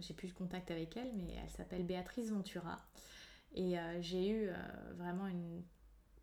[0.00, 2.78] j'ai plus de contact avec elle, mais elle s'appelle Béatrice Ventura.
[3.54, 4.54] Et euh, j'ai eu euh,
[4.96, 5.62] vraiment une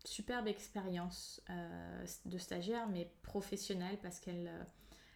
[0.04, 4.50] superbe expérience euh, de stagiaire, mais professionnelle, parce qu'elle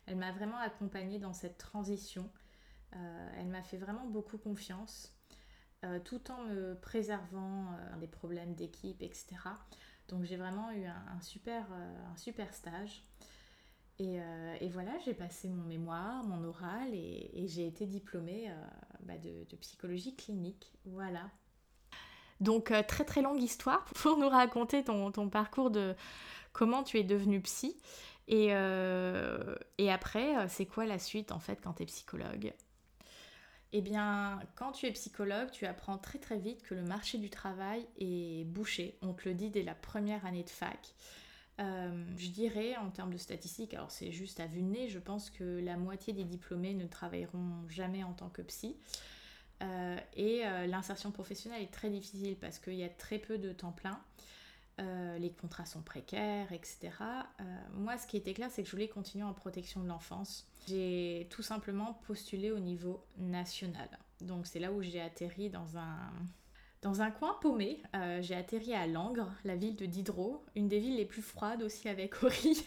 [0.07, 2.31] elle m'a vraiment accompagnée dans cette transition.
[2.93, 5.13] elle m'a fait vraiment beaucoup confiance,
[6.05, 9.27] tout en me préservant des problèmes d'équipe, etc.
[10.07, 13.03] Donc j'ai vraiment eu un, super, un super stage.
[13.99, 14.21] Et,
[14.69, 18.49] voilà, j'ai passé mon mémoire, mon oral, et, j'ai été diplômée
[19.03, 20.73] bah, de, de, psychologie clinique.
[20.85, 21.33] Voilà.
[22.41, 25.95] Donc euh, très très longue histoire pour nous raconter ton, parcours de
[26.53, 27.77] comment tu es devenue psy.
[28.29, 29.55] Et, euh,
[29.89, 32.53] après, euh, c'est quoi la suite en fait quand tu es psychologue?
[33.73, 37.31] Eh bien, quand tu es psychologue, tu apprends très très vite que le marché du
[37.31, 38.97] travail est bouché.
[39.03, 40.95] On te le dit dès la première année de fac.
[41.59, 45.31] je dirais en termes de statistiques, alors c'est juste à vue de nez, je pense
[45.31, 48.77] que la moitié des diplômés ne travailleront jamais en tant que psy.
[49.63, 53.53] Euh, et euh, l'insertion professionnelle est très difficile parce qu'il y a très peu de
[53.53, 53.99] temps plein.
[54.79, 56.91] Euh, les contrats sont précaires, etc.
[57.73, 60.47] moi, ce qui était clair, c'est que je voulais continuer en protection de l'enfance.
[60.69, 63.89] J'ai tout simplement postulé au niveau national.
[64.21, 66.13] Donc c'est là où j'ai atterri dans un,
[66.83, 67.83] dans un coin paumé.
[68.21, 71.89] j'ai atterri à Langres, la ville de Diderot, une des villes les plus froides aussi
[71.89, 72.67] avec Aurillac.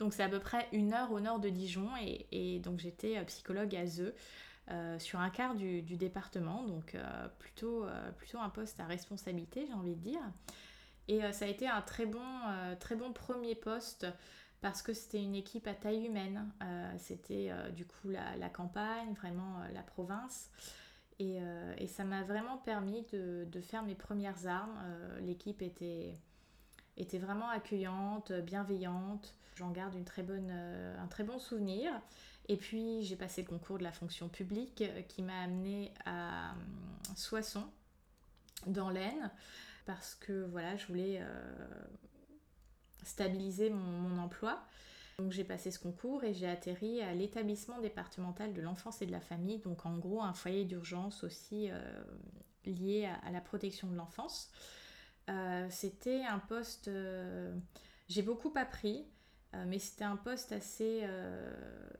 [0.00, 3.24] donc c'est à peu près une heure au nord de Dijon et, et donc j'étais
[3.26, 4.12] psychologue à Zeu.
[4.70, 9.66] Euh, sur un quart du, département, donc euh, plutôt, euh, plutôt un poste à responsabilité,
[9.66, 10.22] j'ai envie de dire.
[11.08, 12.22] Et ça a été un très bon,
[12.78, 14.06] très bon premier poste
[14.60, 16.48] parce que c'était une équipe à taille humaine.
[16.98, 20.52] c'était du coup la, campagne, vraiment la province.
[21.18, 21.40] Et,
[21.88, 24.78] ça m'a vraiment permis de, de, faire mes premières armes.
[25.22, 26.16] L'équipe était,
[26.96, 29.34] était vraiment accueillante, bienveillante.
[29.56, 31.90] J'en garde une très bonne, un très bon souvenir.
[32.50, 36.50] Et puis j'ai passé le concours de la fonction publique euh, qui m'a amené à
[36.50, 36.54] euh,
[37.14, 37.70] Soissons,
[38.66, 39.30] dans l'Aisne,
[39.86, 41.84] parce que voilà, je voulais euh,
[43.04, 44.66] stabiliser mon, emploi.
[45.20, 49.12] Donc j'ai passé ce concours et j'ai atterri à l'établissement départemental de l'enfance et de
[49.12, 51.70] la famille, donc en gros un foyer d'urgence aussi
[52.64, 54.50] lié à, la protection de l'enfance.
[55.68, 56.90] C'était un poste,
[58.08, 59.04] j'ai beaucoup appris,
[59.54, 61.52] euh, mais c'était un poste assez, euh,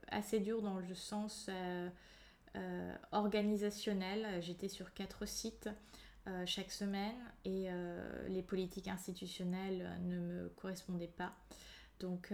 [0.08, 4.42] assez dur dans le sens euh, organisationnel.
[4.42, 5.68] J'étais sur quatre sites
[6.46, 7.68] chaque semaine et
[8.28, 11.34] les politiques institutionnelles ne me correspondaient pas.
[11.98, 12.32] Donc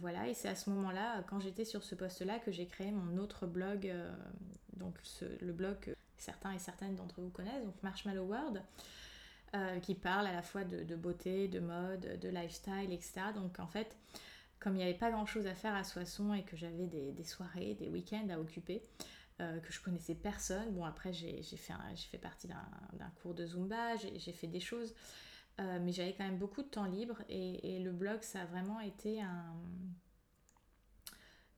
[0.00, 3.18] voilà, et c'est à ce moment-là, quand j'étais sur ce poste-là, que j'ai créé mon
[3.18, 3.92] autre blog,
[4.78, 4.98] donc
[5.40, 8.62] le blog que certains et certaines d'entre vous connaissent, donc Marshmallow World,
[9.82, 13.20] qui parle à la fois de, de, beauté, de mode, de lifestyle, etc.
[13.34, 13.96] Donc en fait,
[14.60, 17.24] comme il n'y avait pas grand chose à faire à Soissons et que j'avais des,
[17.24, 18.82] soirées, des week-ends à occuper,
[19.40, 20.72] euh, que je connaissais personne.
[20.74, 24.94] Bon, après, j'ai fait, partie d'un cours de Zumba, j'ai fait des choses,
[25.60, 28.80] euh, mais j'avais quand même beaucoup de temps libre et, le blog, ça a vraiment
[28.80, 29.22] été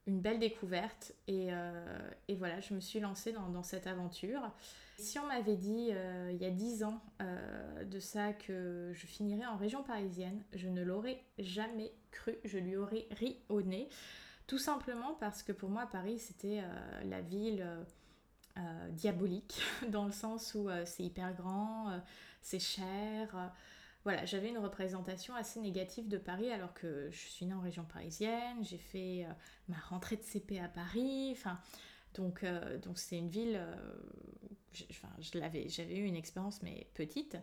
[0.07, 1.13] une belle découverte.
[1.29, 4.41] Euh, et, voilà, je me suis lancée dans, cette aventure.
[4.99, 9.07] Si on m'avait dit euh, il y a 10 ans euh, de ça que je
[9.07, 13.89] finirais en région parisienne, je ne l'aurais jamais cru, je lui aurais ri au nez.
[14.47, 16.63] Tout simplement parce que pour moi Paris c'était
[17.05, 17.65] la ville
[18.91, 22.03] diabolique dans le sens où c'est hyper grand,
[22.43, 23.53] c'est cher.
[24.05, 27.85] Voilà, j'avais une représentation assez négative de Paris alors que je suis née en région
[27.85, 29.27] parisienne, j'ai fait
[29.69, 31.61] ma rentrée de CP à Paris, enfin
[32.15, 32.45] donc
[32.95, 33.61] c'est une ville
[34.73, 37.37] je, l'avais, j'avais eu une expérience mais petite.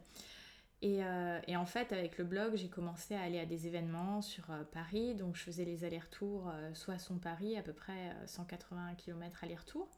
[0.83, 4.49] Euh, et, en fait, avec le blog, j'ai commencé à aller à des événements sur
[4.49, 5.13] euh, Paris.
[5.13, 9.89] Donc, je faisais les allers-retours, euh, soit son paris à peu près 180 km aller-retour.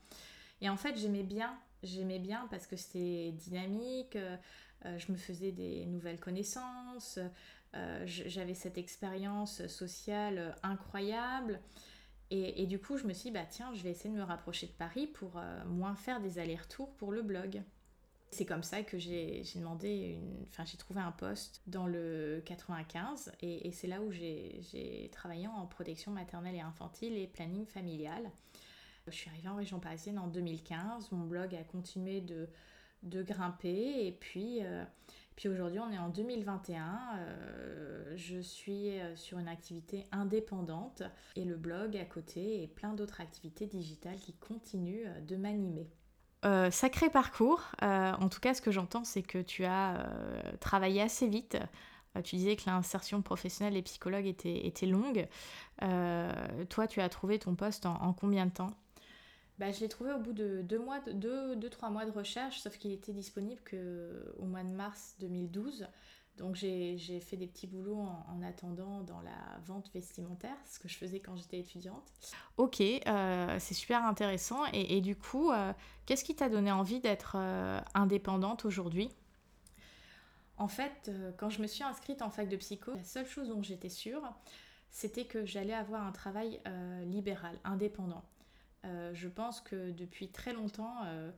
[0.60, 1.56] Et en fait, j'aimais bien.
[1.84, 4.18] J'aimais bien parce que c'était dynamique.
[4.98, 7.20] Je me faisais des nouvelles connaissances.
[8.06, 11.60] j'avais cette expérience sociale incroyable.
[12.34, 14.66] Et, du coup, je me suis dit, bah tiens, je vais essayer de me rapprocher
[14.66, 17.62] de Paris pour euh, moins faire des allers-retours pour le blog.
[18.30, 20.46] C'est comme ça que j'ai demandé, une...
[20.48, 25.48] enfin j'ai trouvé un poste dans le 95 et, et c'est là où j'ai travaillé
[25.48, 28.32] en protection maternelle et infantile et planning familial.
[29.08, 32.48] Je suis arrivée en région parisienne en 2015, mon blog a continué de,
[33.04, 34.84] de grimper et puis, euh,
[35.36, 41.04] puis aujourd'hui on est en 2021, euh, je suis euh, sur une activité indépendante
[41.36, 45.88] et le blog à côté et plein d'autres activités digitales qui continuent de m'animer.
[46.72, 47.72] sacré parcours.
[47.82, 50.10] en tout cas, ce que j'entends, c'est que tu as
[50.60, 51.58] travaillé assez vite.
[52.24, 55.28] tu disais que l'insertion professionnelle des psychologues était, était longue.
[55.80, 58.76] toi, tu as trouvé ton poste en combien de temps?
[59.62, 62.62] Bah, je l'ai trouvé au bout de deux mois, deux, deux, trois mois de recherche,
[62.62, 65.88] sauf qu'il était disponible qu'au mois de mars 2012.
[66.38, 70.98] Donc j'ai fait des petits boulots en, attendant dans la vente vestimentaire, ce que je
[70.98, 72.12] faisais quand j'étais étudiante.
[72.58, 74.66] Ok, euh, c'est super intéressant.
[74.74, 75.74] Et, du coup, euh,
[76.08, 79.10] qu'est-ce qui t'a donné envie d'être euh, indépendante aujourd'hui?
[80.58, 83.62] En fait, quand je me suis inscrite en fac de psycho, la seule chose dont
[83.62, 84.24] j'étais sûre,
[84.90, 86.60] c'était que j'allais avoir un travail
[87.06, 88.24] libéral, indépendant.
[88.86, 91.32] Euh, je pense que depuis très longtemps, euh,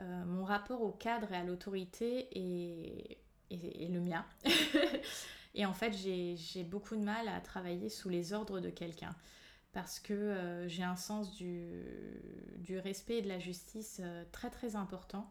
[0.00, 3.18] euh, mon rapport au cadre et à l'autorité est,
[3.50, 4.24] le mien.
[5.54, 9.14] et en fait, j'ai beaucoup de mal à travailler sous les ordres de quelqu'un
[9.72, 11.84] parce que j'ai un sens du,
[12.58, 14.00] du, respect et de la justice
[14.32, 15.30] très très important.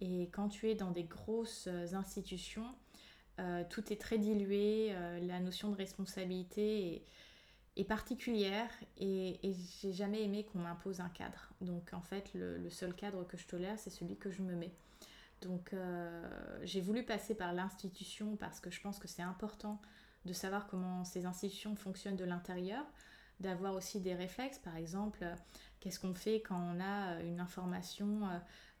[0.00, 2.66] Et quand tu es dans des grosses institutions,
[3.70, 7.06] tout est très dilué, la notion de responsabilité est
[7.76, 9.40] est particulière et,
[9.80, 11.52] j'ai jamais aimé qu'on m'impose un cadre.
[11.60, 14.74] Donc en fait, le, seul cadre que je tolère, c'est celui que je me mets.
[15.40, 19.80] Donc euh, j'ai voulu passer par l'institution parce que je pense que c'est important
[20.24, 22.84] de savoir comment ces institutions fonctionnent de l'intérieur,
[23.40, 25.24] d'avoir aussi des réflexes, par exemple,
[25.80, 28.20] qu'est-ce qu'on fait quand on a une information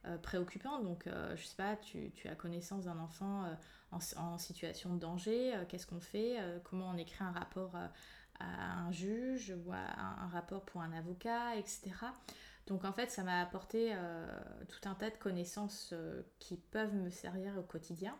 [0.04, 0.84] euh, préoccupante?
[0.84, 3.44] Donc je sais pas, tu, as connaissance d'un enfant
[3.90, 7.72] en, en, situation de danger, qu'est-ce qu'on fait, comment on écrit un rapport
[8.40, 11.92] un juge ou un, rapport pour un avocat, etc.
[12.66, 14.26] Donc en fait, ça m'a apporté euh,
[14.68, 18.16] tout un tas de connaissances euh, qui peuvent me servir au quotidien.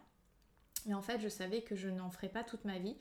[0.87, 2.97] Mais en fait, je savais que je n'en ferais pas toute ma vie.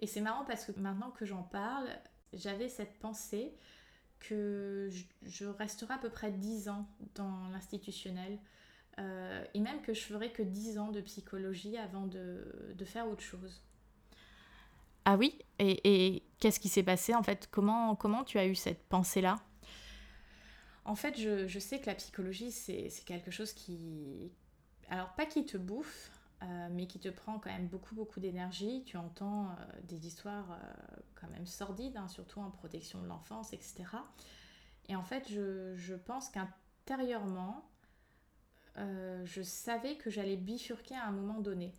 [0.00, 1.88] Et c'est marrant parce que maintenant que j'en parle,
[2.32, 3.56] j'avais cette pensée
[4.18, 4.90] que
[5.22, 8.38] je, resterai à peu près 10 ans dans l'institutionnel.
[8.98, 13.08] Euh, et même que je ferai que 10 ans de psychologie avant de, de faire
[13.08, 13.62] autre chose.
[15.04, 17.48] Ah oui Et, qu'est-ce qui s'est passé en fait?
[17.50, 19.40] Comment, comment tu as eu cette pensée-là?
[20.84, 24.32] En fait, je, sais que la psychologie, c'est quelque chose qui...
[24.88, 26.10] Alors, pas qui te bouffe,
[26.42, 28.82] euh, mais qui te prend quand même beaucoup, beaucoup d'énergie.
[28.86, 33.52] Tu entends euh, des histoires euh, quand même sordides, hein, surtout en protection de l'enfance,
[33.52, 33.84] etc.
[34.88, 37.66] Et en fait, je, je pense qu'intérieurement,
[39.24, 41.74] je savais que j'allais bifurquer à un moment donné.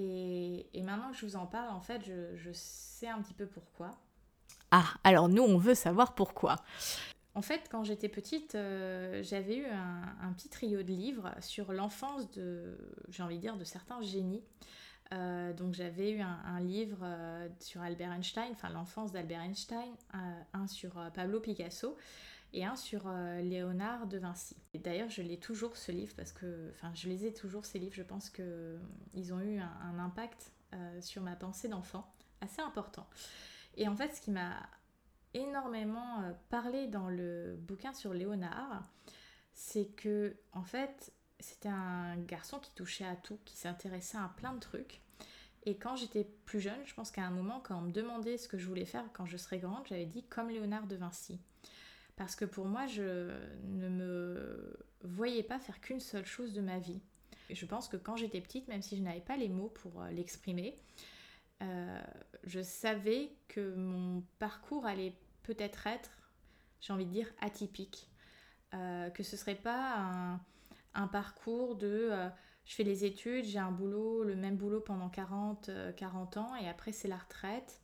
[0.00, 3.90] Et, maintenant que je vous en parle, en fait, je, sais un petit peu pourquoi.
[4.70, 6.56] Ah, alors nous, on veut savoir pourquoi.
[7.34, 12.30] En fait, quand j'étais petite, euh, j'avais eu un, petit trio de livres sur l'enfance
[12.32, 12.76] de,
[13.08, 14.42] j'ai envie de dire, de certains génies.
[15.12, 19.88] Euh, donc j'avais eu un, livre euh, sur Albert Einstein, enfin l'enfance d'Albert Einstein,
[20.52, 21.96] un sur Pablo Picasso
[22.52, 24.56] et un sur euh, Léonard de Vinci.
[24.74, 27.94] D'ailleurs, je l'ai toujours ce livre parce que, enfin, je les ai toujours ces livres.
[27.94, 28.78] Je pense que euh,
[29.14, 33.06] ils ont eu un, impact euh, sur ma pensée d'enfant assez important.
[33.76, 34.54] Et en fait, ce qui m'a
[35.34, 38.88] énormément parlé dans le bouquin sur Léonard,
[39.52, 44.54] c'est que, en fait, c'était un garçon qui touchait à tout, qui s'intéressait à plein
[44.54, 45.02] de trucs.
[45.64, 48.48] Et quand j'étais plus jeune, je pense qu'à un moment, quand on me demandait ce
[48.48, 51.40] que je voulais faire quand je serais grande, j'avais dit comme Léonard de Vinci.
[52.18, 53.30] Parce que pour moi, je
[53.68, 57.00] ne me voyais pas faire qu'une seule chose de ma vie.
[57.48, 60.10] je pense que quand j'étais petite, même si je n'avais pas les mots pour euh,
[60.10, 60.74] l'exprimer,
[61.62, 62.02] euh,
[62.42, 66.10] je savais que mon parcours allait peut-être être,
[66.80, 68.08] j'ai envie de dire, atypique.
[68.74, 70.40] Euh, que ce serait pas
[70.94, 72.10] un, parcours de
[72.66, 76.68] je fais les études, j'ai un boulot, le même boulot pendant 40, 40 ans et
[76.68, 77.80] après c'est la retraite.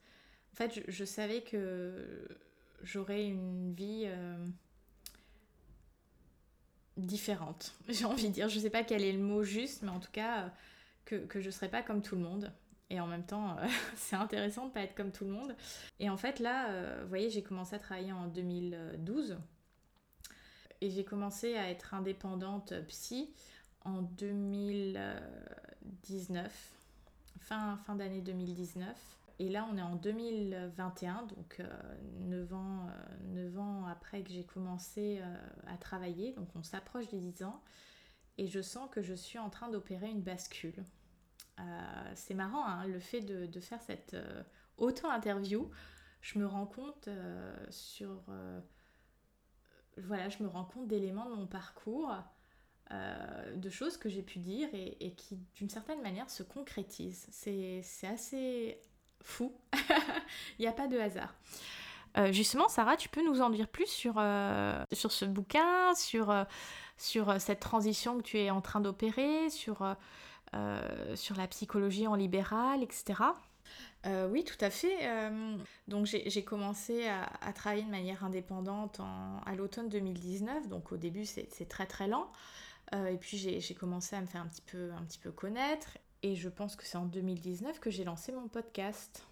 [0.53, 2.29] En fait, je savais que
[2.85, 4.47] j'aurais une vie euh,
[6.97, 8.49] différente, j'ai envie de dire.
[8.49, 10.49] Je sais pas quel est le mot juste, mais en tout cas, euh,
[11.05, 12.53] que, que je serais pas comme tout le monde.
[12.91, 13.67] Et en même temps, euh,
[13.97, 15.57] c'est intéressant de pas être comme tout le monde.
[15.99, 19.39] Et en fait, là, vous voyez, j'ai commencé à travailler en 2012.
[20.81, 23.33] Et j'ai commencé à être indépendante psy
[23.85, 26.53] en 2019,
[27.41, 29.15] fin, fin d'année 2019.
[29.39, 31.61] Et là, on est en 2021, donc
[32.21, 32.87] 9, euh, ans,
[33.31, 37.43] 9 euh, ans après que j'ai commencé euh, à travailler, donc on s'approche des 10
[37.43, 37.61] ans.
[38.39, 40.85] et je sens que je suis en train d'opérer une bascule.
[42.15, 44.17] c'est marrant, hein, le fait de, faire cette
[44.77, 45.71] auto-interview,
[46.21, 47.09] je me rends compte
[47.71, 48.23] sur...
[49.97, 52.13] voilà, je me rends compte d'éléments de mon parcours
[52.93, 57.27] euh, de choses que j'ai pu dire et, qui, d'une certaine manière, se concrétisent.
[57.31, 58.79] C'est assez
[59.25, 59.53] fou.
[60.59, 61.35] Il n'y a pas de hasard.
[62.17, 66.33] Euh, justement, Sarah, tu peux nous en dire plus sur, euh, sur ce bouquin, sur,
[66.97, 69.97] sur cette transition que tu es en train d'opérer, sur,
[71.17, 73.21] sur la psychologie en libéral, etc.
[74.31, 74.97] oui, tout à fait.
[75.89, 80.69] donc j'ai commencé à, à, travailler de manière indépendante en, à l'automne 2019.
[80.69, 82.31] Donc au début, c'est très très lent.
[82.93, 85.99] Euh, et puis j'ai commencé à me faire un petit, peu, un petit peu connaître.
[86.25, 89.27] Et je pense que c'est en 2019 que j'ai lancé mon podcast.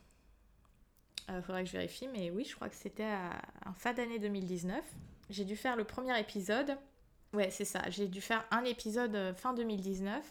[1.26, 3.08] Il euh, faudrait que je vérifie, mais oui, je crois que c'était
[3.64, 4.84] en fin d'année 2019.
[5.30, 6.76] J'ai dû faire le premier épisode.
[7.32, 7.88] Ouais, c'est ça.
[7.88, 10.22] J'ai dû faire un épisode euh, fin 2019.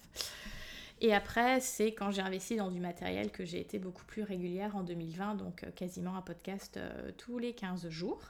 [1.01, 4.76] Et après, c'est quand j'ai investi dans du matériel que j'ai été beaucoup plus régulière
[4.76, 6.80] en 2020, donc quasiment un podcast
[7.18, 8.22] tous les 15 jours.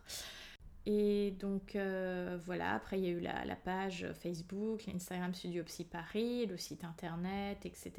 [0.85, 5.85] Et donc euh, voilà, après il y a eu la, page Facebook, l'Instagram Studio Psy
[5.85, 7.93] Paris, le site internet, etc.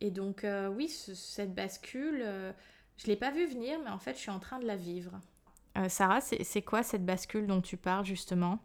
[0.00, 2.52] Et donc euh, oui, cette bascule, euh,
[2.96, 4.76] je ne l'ai pas vue venir, mais en fait je suis en train de la
[4.76, 5.12] vivre.
[5.86, 8.58] Sarah, c'est quoi cette bascule dont tu parles justement?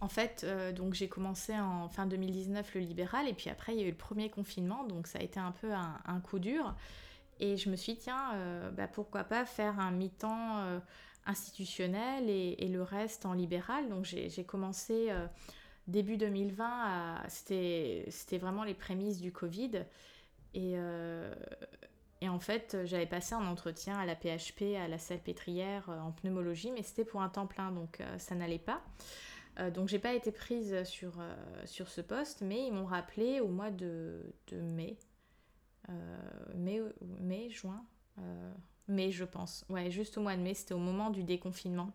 [0.00, 0.46] En fait,
[0.76, 3.90] donc j'ai commencé en fin 2019 le libéral et puis après il y a eu
[3.90, 6.76] le premier confinement, donc ça a été un peu un, coup dur.
[7.40, 10.80] Et je me suis dit, tiens, bah, pourquoi pas faire un mi-temps
[11.26, 13.88] institutionnel et, le reste en libéral.
[13.88, 15.26] Donc j'ai commencé euh,
[15.86, 19.84] début 2020, c'était vraiment les prémices du Covid.
[20.54, 21.34] Et, euh,
[22.20, 25.98] et en fait, j'avais passé un entretien à la PHP, à la salle pétrière euh,
[26.00, 28.82] en pneumologie, mais c'était pour un temps plein, donc ça n'allait pas.
[29.74, 31.12] donc j'ai pas été prise sur,
[31.64, 34.96] sur ce poste, mais ils m'ont rappelé au mois de, de mai,
[36.54, 36.80] mai,
[37.20, 37.84] mai, juin,
[38.88, 39.64] mai, je pense.
[39.68, 41.92] Ouais, juste au mois de mai, c'était au moment du déconfinement.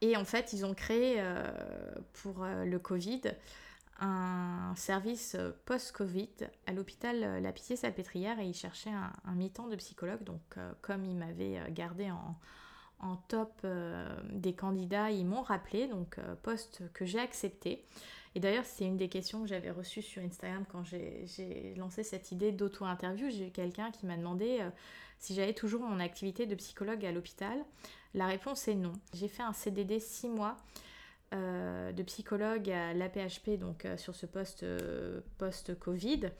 [0.00, 1.46] Et en fait, ils ont créé euh,
[2.12, 3.22] pour euh, le Covid
[4.00, 6.30] un service euh, post-Covid
[6.66, 10.24] à l'hôpital La Pitié-Salpêtrière et ils cherchaient un, mi-temps de psychologue.
[10.24, 10.40] Donc,
[10.80, 12.36] comme ils m'avaient gardé en,
[12.98, 13.64] en top
[14.30, 17.84] des candidats, ils m'ont rappelé, donc poste que j'ai accepté.
[18.34, 22.32] Et d'ailleurs, c'est une des questions que j'avais reçues sur Instagram quand j'ai lancé cette
[22.32, 23.28] idée d'auto-interview.
[23.30, 24.70] J'ai eu quelqu'un qui m'a demandé euh,
[25.18, 27.58] si j'avais toujours mon activité de psychologue à l'hôpital.
[28.14, 28.92] La réponse est non.
[29.14, 30.56] J'ai fait un CDD 6 mois
[31.34, 34.64] euh, de psychologue à l'APHP, donc euh, sur ce poste
[35.36, 36.30] post-Covid.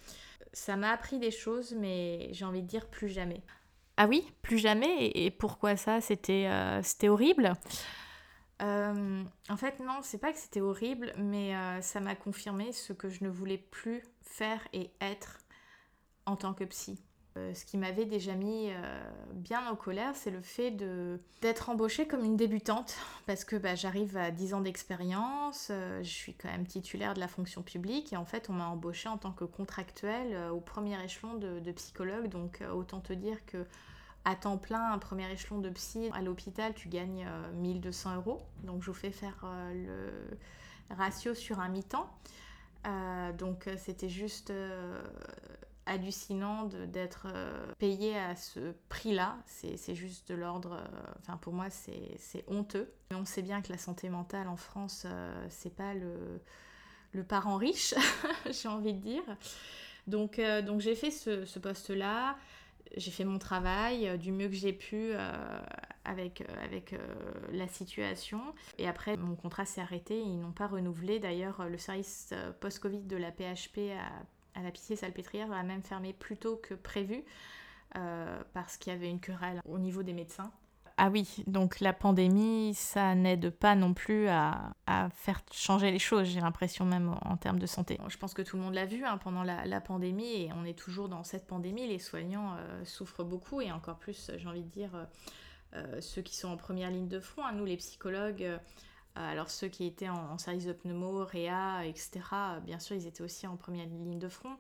[0.55, 3.43] Ça m'a appris des choses, mais j'ai envie de dire plus jamais.
[3.99, 5.09] Ah oui, plus jamais.
[5.15, 6.01] Et, pourquoi ça?
[6.01, 6.49] C'était
[7.09, 7.53] horrible?
[8.63, 12.93] Euh, en fait, non, c'est pas que c'était horrible, mais euh, ça m'a confirmé ce
[12.93, 15.39] que je ne voulais plus faire et être
[16.27, 17.03] en tant que psy.
[17.39, 18.71] Euh, ce qui m'avait déjà mis
[19.33, 20.71] bien en colère, c'est le fait
[21.41, 22.95] d'être embauchée comme une débutante,
[23.27, 27.29] parce que bah, j'arrive à 10 ans d'expérience, je suis quand même titulaire de la
[27.29, 31.35] fonction publique, et en fait, on m'a embauchée en tant que contractuelle au premier échelon
[31.35, 33.67] de, de psychologue, donc autant te dire que
[34.25, 38.43] à temps plein, un premier échelon de psy à l'hôpital, tu gagnes 1200 euh, euros.
[38.63, 40.11] Donc je vous fais faire euh,
[40.91, 42.09] le ratio sur un mi-temps.
[42.87, 44.53] Euh, donc c'était juste
[45.87, 47.27] hallucinant d'être
[47.79, 49.37] payé à ce prix-là.
[49.47, 50.81] C'est juste de l'ordre,
[51.21, 52.93] enfin pour moi c'est honteux.
[53.13, 55.07] On sait bien que la santé mentale en France,
[55.49, 57.95] c'est pas le, parent riche,
[58.51, 59.23] j'ai envie de dire.
[60.09, 60.41] Donc,
[60.79, 62.37] j'ai fait ce poste-là
[62.97, 65.33] j'ai fait mon travail euh, du mieux que j'ai pu euh,
[66.05, 66.95] avec, euh, avec
[67.53, 68.41] la situation.
[68.79, 70.21] Et après, mon contrat s'est arrêté.
[70.21, 71.19] Ils n'ont pas renouvelé.
[71.19, 76.37] D'ailleurs, le service post-Covid de la PHP à, à la Pitié-Salpêtrière a même fermé plus
[76.37, 77.25] tôt que prévu
[78.55, 80.51] parce qu'il y avait une querelle au niveau des médecins.
[80.97, 84.75] Ah oui, donc la pandémie, ça n'aide pas non plus à,
[85.15, 87.99] faire changer les choses, j'ai l'impression même en termes de santé.
[88.09, 90.79] Je pense que tout le monde l'a vu hein, pendant la, pandémie et on est
[90.79, 91.87] toujours dans cette pandémie.
[91.87, 95.05] Les soignants euh, souffrent beaucoup et encore plus, j'ai envie de dire, euh,
[95.75, 97.45] euh, ceux qui sont en première ligne de front.
[97.45, 97.53] Hein.
[97.53, 98.47] nous, les psychologues,
[99.15, 102.21] alors ceux qui étaient en, service de pneumo, réa, etc.,
[102.65, 104.57] bien sûr, ils étaient aussi en première ligne de front.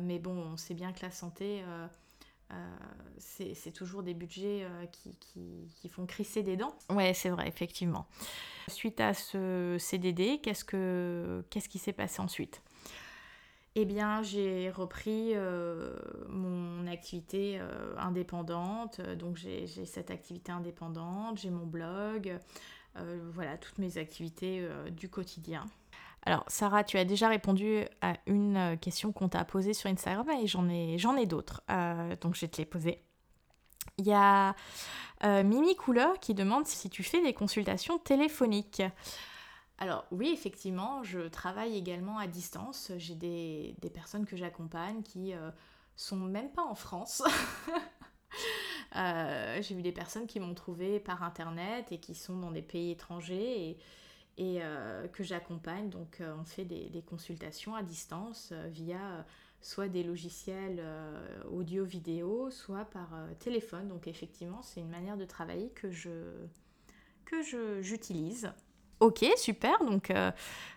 [0.00, 1.62] mais bon, on sait bien que la santé
[3.18, 5.16] c'est toujours des budgets euh, qui,
[5.74, 6.74] qui, font crisser des dents.
[6.90, 8.06] Ouais, c'est vrai, effectivement.
[8.68, 12.62] Suite à ce CDD, qu'est-ce, que, qu'est-ce qui s'est passé ensuite?
[13.76, 15.96] Eh bien, j'ai repris euh,
[16.28, 17.60] mon activité
[17.98, 19.00] indépendante.
[19.00, 22.38] Donc, j'ai, cette activité indépendante, j'ai mon blog,
[23.32, 25.66] voilà, toutes mes activités du quotidien.
[26.26, 30.46] Alors, Sarah, tu as déjà répondu à une question qu'on t'a posée sur Instagram et
[30.46, 31.62] j'en ai, d'autres.
[32.20, 33.02] donc, je vais te les poser.
[33.98, 34.54] Il y a
[35.22, 38.82] Mimi Couleur qui demande si tu fais des consultations téléphoniques.
[39.78, 42.92] Alors oui, effectivement, je travaille également à distance.
[42.96, 45.50] J'ai des, personnes que j'accompagne qui euh,
[45.96, 47.22] sont même pas en France.
[48.96, 52.62] Euh, j'ai vu des personnes qui m'ont trouvé par internet et qui sont dans des
[52.62, 53.76] pays étrangers
[54.36, 55.90] et euh, que j'accompagne.
[55.90, 59.24] Donc on fait des, consultations à distance via
[59.60, 60.82] soit des logiciels
[61.50, 63.88] audio-vidéo, soit par téléphone.
[63.88, 66.10] Donc effectivement, c'est une manière de travailler que je
[67.24, 67.42] que
[67.82, 68.52] j'utilise.
[69.00, 69.78] Ok, super.
[69.84, 70.30] Donc euh,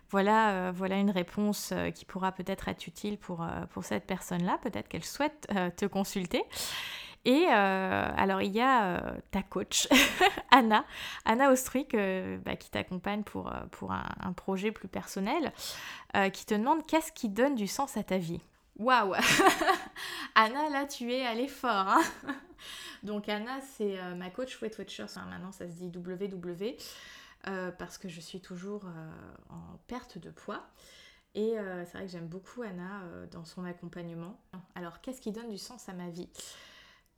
[0.09, 4.57] voilà, euh, voilà une réponse euh, qui pourra peut-être être utile pour, pour cette personne-là.
[4.61, 5.47] Peut-être qu'elle souhaite
[5.77, 6.43] te consulter.
[7.29, 9.89] Et alors, il y a ta coach,
[10.51, 10.85] Anna,
[11.25, 11.93] Anna Ostruik,
[12.45, 15.51] bah, qui t'accompagne pour, pour un, projet plus personnel,
[16.31, 18.39] qui te demande qu'est-ce qui donne du sens à ta vie.
[18.77, 19.13] Waouh
[20.35, 21.89] Anna, là, tu es allée fort.
[21.89, 22.01] Hein
[23.03, 25.19] Donc, Anna, c'est ma coach Weight Watchers.
[25.29, 26.77] maintenant, ça se dit WW.
[27.47, 30.67] Euh, parce que je suis toujours euh, en perte de poids.
[31.33, 34.39] Et euh, c'est vrai que j'aime beaucoup Anna dans son accompagnement.
[34.75, 36.29] Alors, qu'est-ce qui donne du sens à ma vie?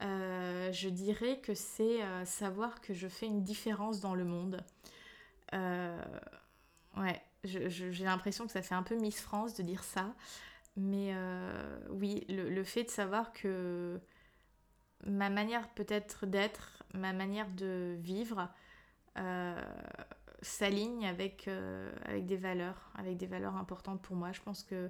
[0.02, 4.64] Je dirais que c'est savoir que je fais une différence dans le monde.
[5.54, 10.14] ouais, j'ai l'impression que ça fait un peu Miss France de dire ça.
[10.78, 11.14] Mais
[11.90, 14.00] oui, le, le, fait de savoir que
[15.06, 18.50] ma manière peut-être d'être, ma manière de vivre,
[19.18, 19.62] euh,
[20.42, 24.32] s'aligne avec, euh, avec des valeurs, avec des valeurs importantes pour moi.
[24.32, 24.90] Je pense que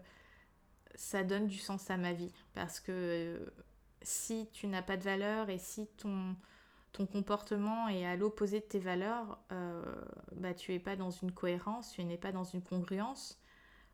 [0.96, 2.34] ça donne du sens à ma vie.
[2.54, 3.46] Parce que euh,
[4.02, 6.36] si tu n'as pas de valeurs et si ton,
[6.92, 9.40] ton comportement est à l'opposé de tes valeurs,
[10.36, 13.40] bah, tu n'es pas dans une cohérence, tu n'es pas dans une congruence.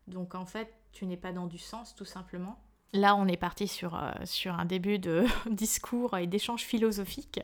[0.07, 2.59] Donc en fait, tu n'es pas dans du sens tout simplement.
[2.93, 7.41] Là, on est parti sur, sur un début de discours et d'échanges philosophiques.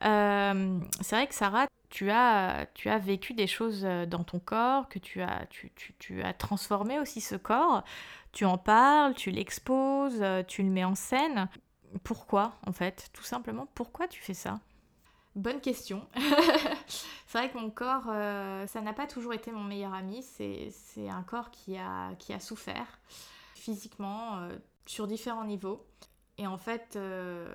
[0.00, 4.88] c'est vrai que Sarah, tu as, tu as vécu des choses euh, dans ton corps,
[4.88, 7.84] que tu as, tu, tu, tu as transformé aussi ce corps,
[8.32, 11.48] tu en parles, tu l'exposes, euh, tu le mets en scène.
[12.02, 14.60] Pourquoi, en fait Tout simplement, pourquoi tu fais ça?
[15.36, 16.06] Bonne question.
[17.26, 20.22] c'est vrai que mon corps, euh, ça n'a pas toujours été mon meilleur ami.
[20.22, 23.00] C'est un corps qui a, qui a souffert
[23.54, 24.48] physiquement,
[24.86, 25.86] sur différents niveaux.
[26.36, 27.46] Et en fait, euh,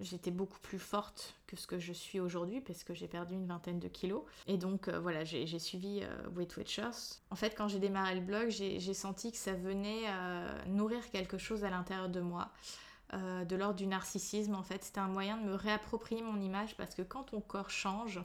[0.00, 3.46] j'étais beaucoup plus forte que ce que je suis aujourd'hui parce que j'ai perdu une
[3.46, 4.24] vingtaine de kilos.
[4.48, 7.20] Et donc, euh, voilà, j'ai suivi euh, Weight Watchers.
[7.30, 10.06] En fait, quand j'ai démarré le blog, j'ai senti que ça venait
[10.66, 12.50] nourrir quelque chose à l'intérieur de moi.
[13.12, 16.94] De l'ordre du narcissisme, en fait, c'était un moyen de me réapproprier mon image parce
[16.94, 18.20] que quand ton corps change,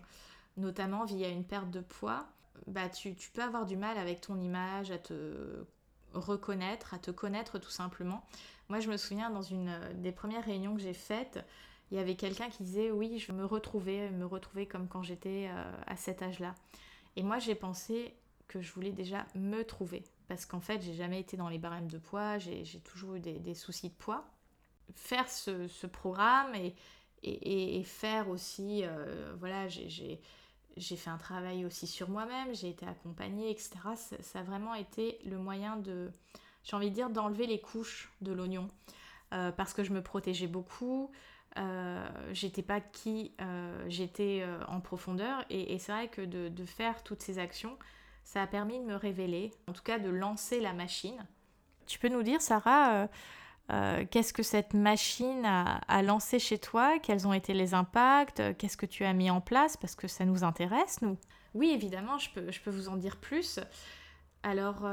[0.57, 2.25] notamment via une perte de poids,
[2.67, 5.65] bah tu, peux avoir du mal avec ton image, à te
[6.13, 8.25] reconnaître, à te connaître tout simplement.
[8.69, 11.39] Moi, je me souviens dans une euh, des premières réunions que j'ai faites,
[11.91, 15.49] il y avait quelqu'un qui disait oui, je me retrouver, me retrouver comme quand j'étais
[15.49, 16.53] euh, à cet âge-là.
[17.15, 18.15] Et moi, j'ai pensé
[18.47, 21.89] que je voulais déjà me trouver parce qu'en fait, j'ai jamais été dans les barèmes
[21.89, 24.23] de poids, j'ai toujours eu des, soucis de poids.
[24.95, 26.75] Faire ce, programme et,
[27.23, 30.19] et, faire aussi, euh, voilà, j'ai
[30.77, 33.71] fait un travail aussi sur moi-même, j'ai été accompagnée, etc.
[33.95, 36.11] ça, a vraiment été le moyen de,
[36.63, 38.67] j'ai envie de dire, d'enlever les couches de l'oignon.
[39.31, 41.11] Euh, parce que je me protégeais beaucoup,
[41.57, 43.33] euh, j'étais pas qui
[43.87, 45.43] j'étais en profondeur.
[45.49, 47.77] Et, c'est vrai que de, faire toutes ces actions,
[48.23, 51.25] ça a permis de me révéler, en tout cas de lancer la machine.
[51.85, 53.07] Tu peux nous dire, Sarah,
[54.11, 56.99] qu'est-ce que cette machine a, lancé chez toi?
[56.99, 58.41] Quels ont été les impacts?
[58.57, 59.77] Qu'est-ce que tu as mis en place?
[59.77, 61.17] Parce que ça nous intéresse, nous.
[61.53, 63.59] Oui, évidemment, je peux, vous en dire plus.
[64.43, 64.85] Alors,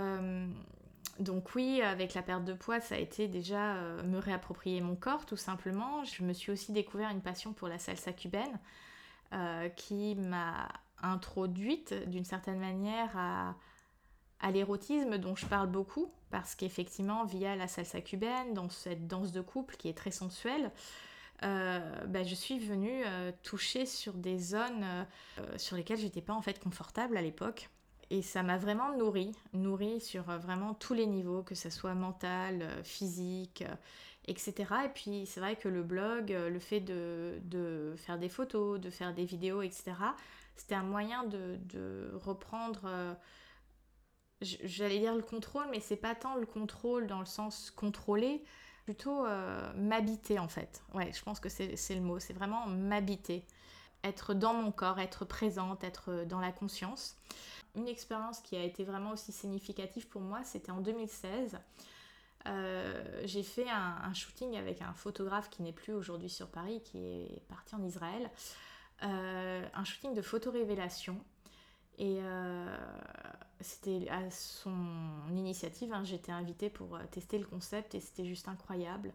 [1.19, 4.97] donc oui, avec la perte de poids, ça a été déjà euh, me réapproprier mon
[4.97, 6.05] corps, tout simplement.
[6.05, 8.59] Je me suis aussi découvert une passion pour la salsa cubaine,
[9.33, 10.69] euh, qui m'a
[11.03, 13.55] introduite d'une certaine manière à,
[14.51, 19.41] l'érotisme dont je parle beaucoup, parce qu'effectivement, via la salsa cubaine, dans cette danse de
[19.41, 20.71] couple qui est très sensuelle,
[21.43, 23.05] euh, bah, je suis venue
[23.43, 24.87] toucher sur des zones
[25.57, 27.69] sur lesquelles j'étais pas en fait confortable à l'époque
[28.11, 31.95] et ça m'a vraiment nourri, nourri sur euh, vraiment tous les niveaux, que ce soit
[31.95, 33.75] mental, euh, physique, euh,
[34.29, 34.55] etc.
[34.85, 39.15] Et puis c'est vrai que le blog, le fait de, faire des photos, de faire
[39.15, 39.93] des vidéos, etc.,
[40.57, 42.89] c'était un moyen de, reprendre,
[44.41, 48.45] j'allais dire le contrôle, mais c'est pas tant le contrôle dans le sens contrôler,
[48.85, 49.27] plutôt
[49.75, 50.83] m'habiter en fait.
[50.95, 53.45] Ouais, je pense que c'est le mot, c'est vraiment m'habiter
[54.07, 57.17] être dans mon corps, être présente, être dans la conscience.
[57.75, 61.59] Une expérience qui a été vraiment aussi significative pour moi, c'était en 2016.
[62.47, 66.99] Euh, j'ai fait un, shooting avec un photographe qui n'est plus aujourd'hui sur Paris, qui
[66.99, 68.31] est parti en Israël.
[69.03, 71.19] Euh, un shooting de photo-révélation.
[71.99, 72.77] Et euh,
[73.61, 74.75] c'était à son
[75.35, 79.13] initiative, hein, j'étais invitée pour tester le concept et c'était juste incroyable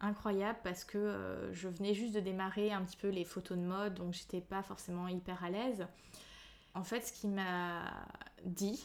[0.00, 3.62] incroyable parce que euh, je venais juste de démarrer un petit peu les photos de
[3.62, 5.86] mode, donc j'étais pas forcément hyper à l'aise.
[6.74, 7.82] En fait, ce qu'il m'a
[8.44, 8.84] dit,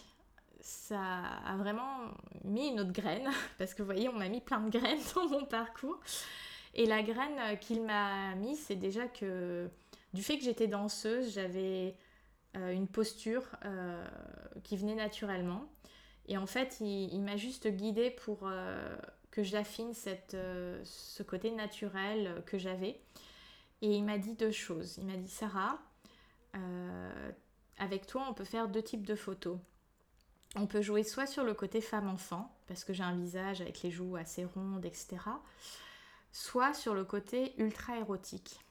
[0.60, 1.00] ça
[1.46, 1.98] a vraiment
[2.44, 5.28] mis une autre graine, parce que vous voyez, on m'a mis plein de graines dans
[5.28, 6.00] mon parcours.
[6.76, 9.70] Et la graine qu'il m'a mis, c'est déjà que
[10.14, 11.92] du fait que j'étais danseuse, j'avais euh,
[12.56, 14.06] une posture euh,
[14.64, 15.66] qui venait naturellement.
[16.28, 18.50] Et en fait, il, m'a juste guidée pour
[19.32, 19.94] que j'affine
[20.36, 23.02] euh, ce côté naturel que j'avais.
[23.82, 24.98] Et il m'a dit deux choses.
[24.98, 25.80] Il m'a dit Sarah,
[26.56, 27.32] euh,
[27.78, 29.58] avec toi, on peut faire deux types de photos.
[30.56, 33.90] On peut jouer soit sur le côté femme-enfant, parce que j'ai un visage avec les
[33.90, 35.18] joues assez rondes, etc.
[36.32, 38.63] Soit sur le côté ultra érotique.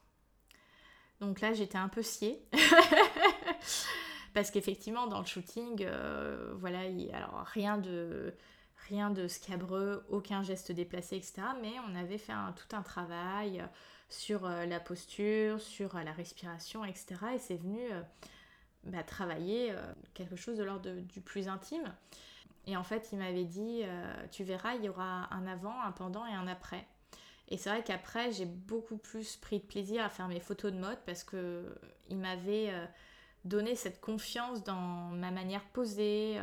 [1.23, 2.45] Donc là, j'étais un peu sciée.
[4.35, 6.81] parce qu'effectivement, dans le shooting, euh, voilà,
[7.13, 8.35] alors rien de
[8.89, 11.43] rien de scabreux, aucun geste déplacé, etc.
[11.63, 13.67] Mais on avait fait tout un travail euh,
[14.09, 17.15] sur euh, la posture, sur la respiration, etc.
[17.37, 17.79] Et c'est venu
[18.83, 19.73] bah, travailler
[20.15, 21.95] quelque chose de l'ordre du plus intime.
[22.67, 23.83] Et en fait, il m'avait dit,
[24.33, 26.85] tu verras, il y aura un avant, un pendant et un après.
[27.53, 30.79] Et c'est vrai qu'après, j'ai beaucoup plus pris de plaisir à faire mes photos de
[30.79, 31.73] mode parce que
[32.09, 32.73] il m'avait
[33.45, 36.41] donné cette confiance dans ma manière posée,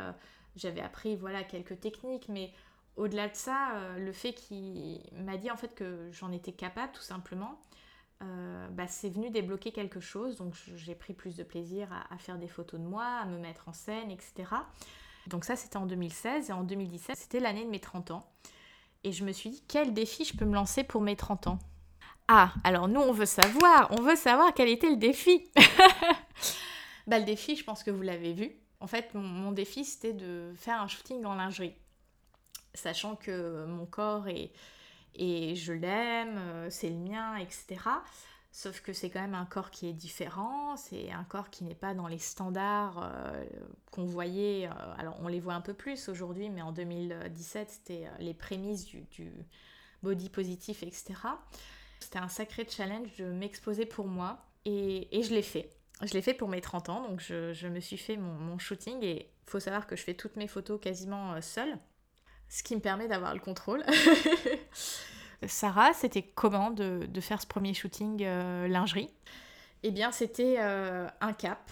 [0.56, 2.52] j'avais appris voilà quelques techniques, mais
[2.96, 6.92] au-delà de ça, euh, le fait qu'il m'a dit en fait que j'en étais capable
[6.92, 7.58] tout simplement,
[8.22, 10.36] euh, bah, c'est venu débloquer quelque chose.
[10.36, 13.68] Donc j'ai pris plus de plaisir à, faire des photos de moi, à me mettre
[13.68, 14.34] en scène, etc.
[15.26, 18.30] Donc ça c'était en 2016 et en 2017 c'était l'année de mes 30 ans.
[19.04, 21.58] Et je me suis dit quel défi je peux me lancer pour mes 30 ans.
[22.28, 25.50] Ah, alors nous on veut savoir, on veut savoir quel était le défi.
[27.06, 30.52] bah le défi, je pense que vous l'avez vu, en fait, mon, défi, c'était de
[30.56, 31.74] faire un shooting en lingerie.
[32.72, 34.52] Sachant que mon corps est,
[35.14, 37.78] et je l'aime, euh, c'est le mien, etc.
[38.52, 41.76] Sauf que c'est quand même un corps qui est différent, c'est un corps qui n'est
[41.76, 43.44] pas dans les standards euh,
[43.92, 44.66] qu'on voyait.
[44.66, 48.86] Euh, alors on les voit un peu plus aujourd'hui, mais en 2017 c'était les prémices
[48.86, 49.32] du,
[50.02, 51.14] body positif, etc.
[52.00, 55.70] C'était un sacré challenge de m'exposer pour moi et, et je l'ai fait.
[56.02, 59.30] Je l'ai fait pour mes 30 ans, donc je, me suis fait mon, shooting et
[59.46, 61.78] faut savoir que je fais toutes mes photos quasiment euh, seule,
[62.48, 63.84] ce qui me permet d'avoir le contrôle.
[65.46, 69.10] Sarah, c'était comment de, faire ce premier shooting euh, lingerie?
[69.82, 71.70] Eh bien, c'était euh, un cap.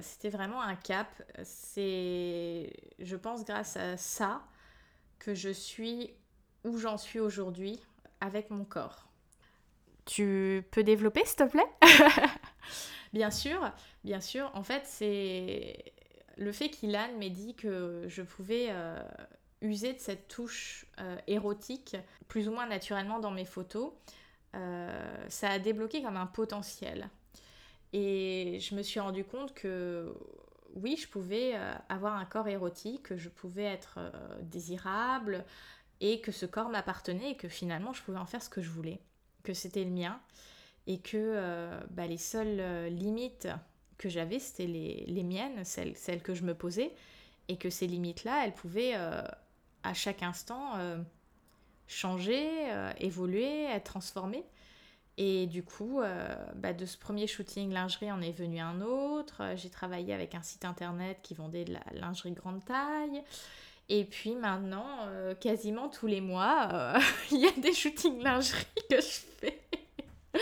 [0.00, 1.08] c'était vraiment un cap.
[1.44, 4.42] C'est, je pense, grâce à ça
[5.18, 6.10] que je suis
[6.64, 7.80] où j'en suis aujourd'hui
[8.20, 9.06] avec mon corps.
[10.04, 11.70] Tu peux développer, s'il te plaît?
[13.12, 13.72] Bien sûr,
[14.04, 14.50] bien sûr.
[14.54, 15.84] En fait, c'est
[16.36, 19.02] le fait qu'Ilan m'ait dit que je pouvais euh,
[19.62, 21.96] user de cette touche euh, érotique
[22.28, 23.92] plus ou moins naturellement dans mes photos.
[24.54, 27.08] Euh, ça a débloqué comme un potentiel.
[27.92, 30.14] Et je me suis rendu compte que
[30.74, 31.54] oui, je pouvais
[31.88, 33.98] avoir un corps érotique, que je pouvais être
[34.42, 35.44] désirable
[36.00, 38.68] et que ce corps m'appartenait et que finalement je pouvais en faire ce que je
[38.68, 39.00] voulais,
[39.44, 40.20] que c'était le mien
[40.86, 43.48] et que euh, bah, les seules euh, limites
[43.98, 46.92] que j'avais, c'était les, miennes, celles, celles, que je me posais,
[47.48, 49.22] et que ces limites-là, elles pouvaient euh,
[49.86, 50.72] à chaque instant
[51.86, 52.48] changer,
[52.98, 54.44] évoluer, être transformées.
[55.18, 56.00] Et du coup,
[56.56, 59.42] bah, de ce premier shooting lingerie en est venu un autre.
[59.56, 63.22] J'ai travaillé avec un site internet qui vendait de la lingerie grande taille.
[63.88, 65.08] Et puis maintenant,
[65.40, 66.94] quasiment tous les mois,
[67.30, 69.62] il y a des shootings lingerie que je fais.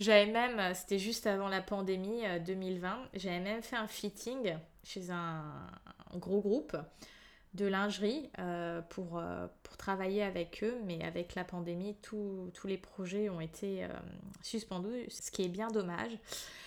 [0.00, 4.56] J'avais même, euh, c'était juste avant la pandémie 2020, euh, j'avais même fait un fitting
[4.82, 5.44] chez un,
[6.16, 6.76] gros groupe
[7.54, 9.22] de lingerie euh, pour,
[9.62, 13.86] pour travailler avec eux, mais avec la pandémie, tous les projets ont été
[14.42, 16.12] suspendus, ce qui est bien dommage.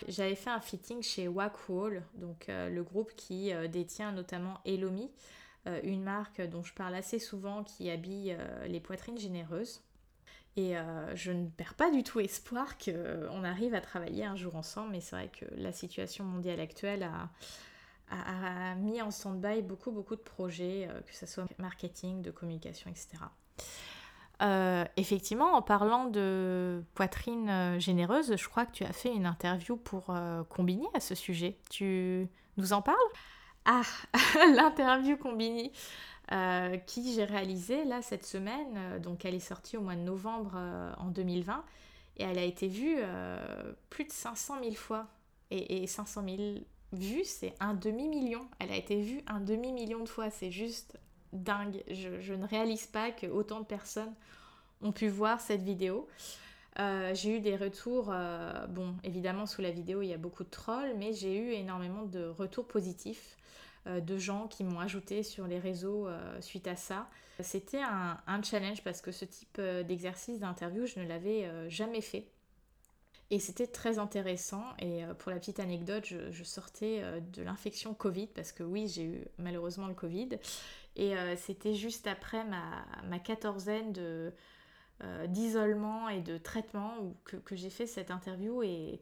[0.07, 5.09] J'avais fait un fitting chez Wackwall, donc le groupe qui détient notamment Elomi,
[5.83, 8.35] une marque dont je parle assez souvent qui habille
[8.67, 9.81] les poitrines généreuses.
[10.55, 14.55] Et euh, je ne perds pas du tout espoir qu'on arrive à travailler un jour
[14.55, 17.29] ensemble, mais c'est vrai que la situation mondiale actuelle a,
[18.09, 22.89] a, mis en stand-by beaucoup, beaucoup de projets, euh, que ce soit marketing, de communication,
[22.89, 23.23] etc.
[24.41, 29.25] Euh, effectivement, en parlant de poitrine euh, généreuse, je crois que tu as fait une
[29.25, 31.57] interview pour euh, Combini à ce sujet.
[31.69, 32.27] Tu
[32.57, 32.97] nous en parles?
[33.65, 33.83] Ah,
[34.55, 35.71] l'interview Combini
[36.87, 38.99] qui j'ai réalisée là cette semaine.
[39.03, 40.57] donc elle est sortie au mois de novembre
[40.97, 41.63] en 2020
[42.17, 42.97] et elle a été vue
[43.91, 45.05] plus de 500 000 fois.
[45.51, 46.37] Et, et 500 000
[46.93, 48.47] vues, c'est un demi-million.
[48.59, 50.29] Elle a été vue un demi-million de fois.
[50.29, 50.97] C'est juste
[51.33, 51.83] dingue.
[51.89, 54.13] Je, ne réalise pas que autant de personnes
[54.81, 56.07] ont pu voir cette vidéo.
[56.79, 60.43] Euh, j'ai eu des retours, euh, bon, évidemment sous la vidéo il y a beaucoup
[60.43, 63.37] de trolls, mais j'ai eu énormément de retours positifs
[63.85, 66.07] euh, de gens qui m'ont ajouté sur les réseaux
[66.39, 67.09] suite à ça.
[67.39, 72.27] C'était un, challenge parce que ce type d'exercice d'interview, je ne l'avais jamais fait.
[73.33, 74.63] Et c'était très intéressant.
[74.77, 77.01] Et pour la petite anecdote, je, sortais
[77.33, 80.37] de l'infection Covid parce que oui, j'ai eu malheureusement le Covid.
[80.95, 84.31] Et euh, c'était juste après ma, ma quatorzaine de,
[85.03, 88.61] euh, d'isolement et de traitement où, que, j'ai fait cette interview.
[88.61, 89.01] Et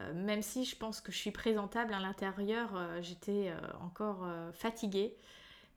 [0.00, 2.70] euh, même si je pense que je suis présentable à l'intérieur,
[3.02, 3.52] j'étais
[3.82, 5.16] encore fatiguée.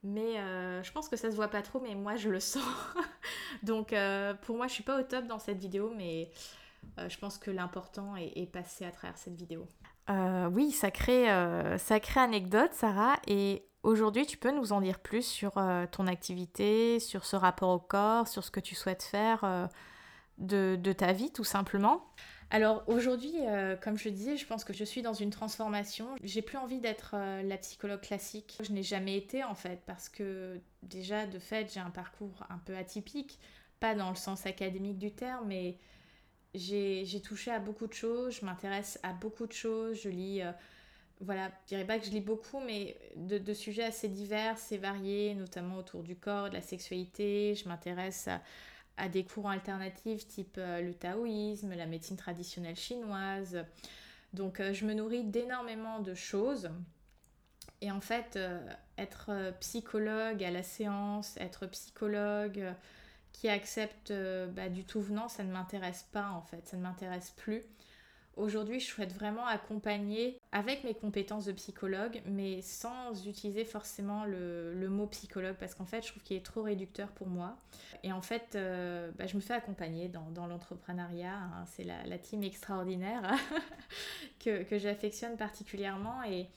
[0.01, 0.35] Mais
[0.81, 2.63] je pense que ça se voit pas trop, mais moi je le sens.
[3.63, 3.93] Donc
[4.43, 6.31] pour moi, je suis pas au top dans cette vidéo, mais
[7.07, 9.67] je pense que l'important est, est, passé à travers cette vidéo.
[10.51, 11.27] oui, sacrée,
[11.77, 13.15] sacrée anecdote, Sarah.
[13.27, 17.69] Et Aujourd'hui, tu peux nous en dire plus sur euh, ton activité, sur ce rapport
[17.69, 19.67] au corps, sur ce que tu souhaites faire euh,
[20.37, 22.05] de, ta vie tout simplement
[22.51, 26.07] alors aujourd'hui, euh, comme je disais, je pense que je suis dans une transformation.
[26.23, 28.57] J'ai plus envie d'être la psychologue classique.
[28.63, 32.57] Je n'ai jamais été en fait parce que déjà de fait j'ai un parcours un
[32.57, 33.37] peu atypique,
[33.79, 35.77] pas dans le sens académique du terme, mais
[36.53, 40.41] j'ai touché à beaucoup de choses, je m'intéresse à beaucoup de choses, je lis
[41.21, 45.35] voilà, je dirais pas que je lis beaucoup, mais de, sujets assez divers et variés,
[45.35, 47.55] notamment autour du corps, de la sexualité.
[47.55, 48.29] Je m'intéresse
[48.97, 53.65] à, des courants alternatifs type euh, le taoïsme, la médecine traditionnelle chinoise.
[54.33, 56.69] Donc euh, je me nourris d'énormément de choses.
[57.81, 58.59] Et en fait, euh,
[58.97, 62.61] être psychologue à la séance, être psychologue
[63.33, 64.13] qui accepte
[64.55, 67.63] bah, du tout venant, ça ne m'intéresse pas en fait, ça ne m'intéresse plus.
[68.39, 74.87] Aujourd'hui, je souhaite vraiment accompagner avec mes compétences de psychologue, mais sans utiliser forcément le,
[74.89, 77.57] mot psychologue, parce qu'en fait, je trouve qu'il est trop réducteur pour moi.
[78.03, 81.35] Et en fait, euh, bah, je me fais accompagner dans, l'entrepreneuriat.
[81.35, 81.65] Hein.
[81.65, 83.29] c'est la, team extraordinaire
[84.39, 86.23] que, j'affectionne particulièrement.
[86.23, 86.47] Et,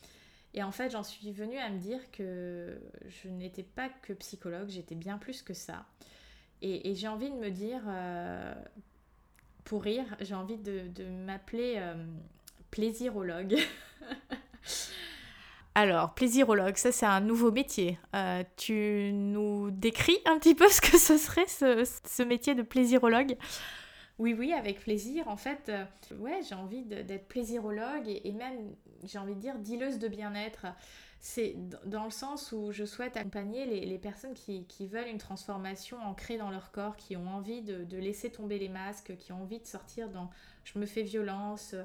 [0.63, 4.95] en fait, j'en suis venue à me dire que je n'étais pas que psychologue, j'étais
[4.95, 5.85] bien plus que ça.
[6.63, 8.55] Et, j'ai envie de me dire euh,
[9.65, 11.95] pour rire, j'ai envie de, m'appeler euh,
[12.71, 13.59] plaisirologue.
[15.75, 17.99] Alors, plaisirologue, ça c'est un nouveau métier.
[18.15, 23.37] Euh, tu nous décris un petit peu ce que ce serait ce, métier de plaisirologue?
[24.19, 25.27] Oui, oui, avec plaisir.
[25.27, 25.73] En fait,
[26.19, 30.67] ouais, j'ai envie d'être plaisirologue et, même, j'ai envie de dire, dealeuse de bien-être
[31.25, 31.55] c'est
[31.87, 36.51] dans le sens où je souhaite accompagner les, personnes qui, veulent une transformation ancrée dans
[36.51, 40.09] leur corps, qui ont envie de, laisser tomber les masques, qui ont envie de sortir
[40.11, 40.31] dans
[40.65, 41.77] je me fais violence.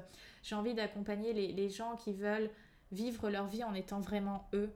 [0.42, 2.50] J'ai envie d'accompagner les, gens qui veulent
[2.90, 4.72] vivre leur vie en étant vraiment eux,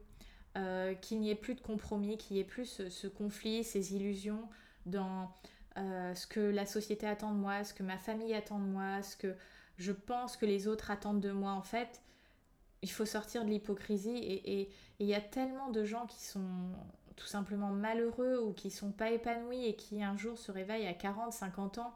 [0.57, 4.47] euh, qu'il n'y ait plus de compromis, qu'il n'y ait plus ce, conflit, ces illusions
[4.85, 5.29] dans
[5.75, 9.01] euh, ce que la société attend de moi, ce que ma famille attend de moi,
[9.01, 9.35] ce que
[9.77, 11.51] je pense que les autres attendent de moi.
[11.51, 11.99] En fait,
[12.83, 14.69] il faut sortir de l'hypocrisie et
[14.99, 16.69] il y a tellement de gens qui sont
[17.15, 20.93] tout simplement malheureux ou qui sont pas épanouis et qui un jour se réveillent à
[20.93, 21.93] 40, 50 ans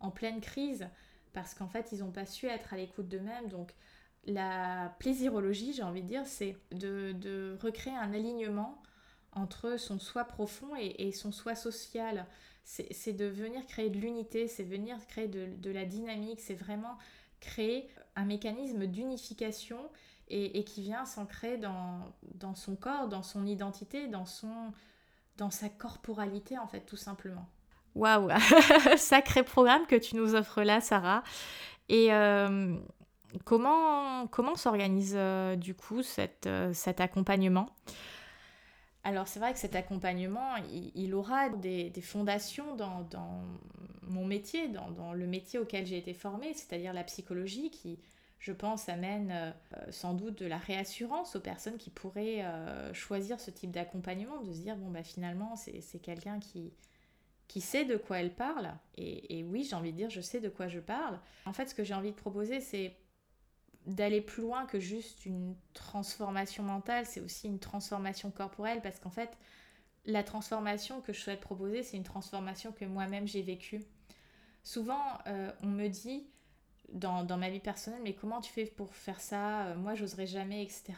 [0.00, 0.88] en pleine crise
[1.32, 3.48] parce qu'en fait ils n'ont pas su être à l'écoute d'eux-mêmes.
[3.48, 3.74] Donc
[4.26, 8.82] la plaisirologie, j'ai envie de dire, c'est de, recréer un alignement
[9.32, 12.26] entre son soi profond et, son soi social.
[12.64, 16.98] C'est de venir créer de l'unité, c'est venir créer de, de la dynamique, c'est vraiment
[17.40, 19.78] créer un mécanisme d'unification
[20.30, 22.00] et, qui vient s'ancrer dans,
[22.34, 24.72] dans son corps, dans son identité, dans, son,
[25.36, 27.48] dans sa corporalité, en fait, tout simplement.
[27.96, 28.28] Waouh
[28.96, 31.24] Sacré programme que tu nous offres là, Sarah.
[31.88, 32.76] Et euh,
[33.44, 37.68] comment, comment s'organise euh, du coup cette, euh, cet accompagnement?
[39.02, 40.56] Alors c'est vrai que cet accompagnement,
[40.94, 43.42] il, aura des, des fondations dans, dans,
[44.02, 47.98] mon métier, dans, dans le métier auquel j'ai été formée, c'est-à-dire la psychologie, qui,
[48.40, 49.52] je pense, amène euh,
[49.90, 54.52] sans doute de la réassurance aux personnes qui pourraient euh, choisir ce type d'accompagnement, de
[54.52, 56.72] se dire, bon, bah finalement, c'est quelqu'un qui,
[57.48, 58.74] qui sait de quoi elle parle.
[58.96, 61.20] Et, oui, j'ai envie de dire, je sais de quoi je parle.
[61.44, 62.96] En fait, ce que j'ai envie de proposer, c'est
[63.86, 69.10] d'aller plus loin que juste une transformation mentale, c'est aussi une transformation corporelle, parce qu'en
[69.10, 69.36] fait,
[70.06, 73.84] la transformation que je souhaite proposer, c'est une transformation que moi-même j'ai vécue.
[74.62, 76.26] Souvent, euh, on me dit
[76.92, 80.26] dans, dans, ma vie personnelle, mais comment tu fais pour faire ça euh, Moi, j'oserais
[80.26, 80.94] jamais, etc.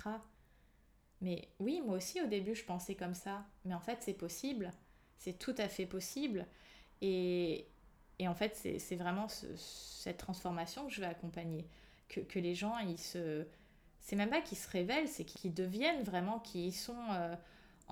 [1.21, 3.45] Mais oui, moi aussi, au début, je pensais comme ça.
[3.65, 4.71] Mais en fait, c'est possible.
[5.19, 6.47] C'est tout à fait possible.
[7.01, 7.67] Et,
[8.19, 11.67] et en fait, c'est vraiment cette transformation que je vais accompagner.
[12.09, 13.47] Que, que les gens, ils se...
[14.01, 16.99] C'est même pas qu'ils se révèlent, c'est qu'ils deviennent vraiment qui ils sont...
[17.13, 17.37] Euh,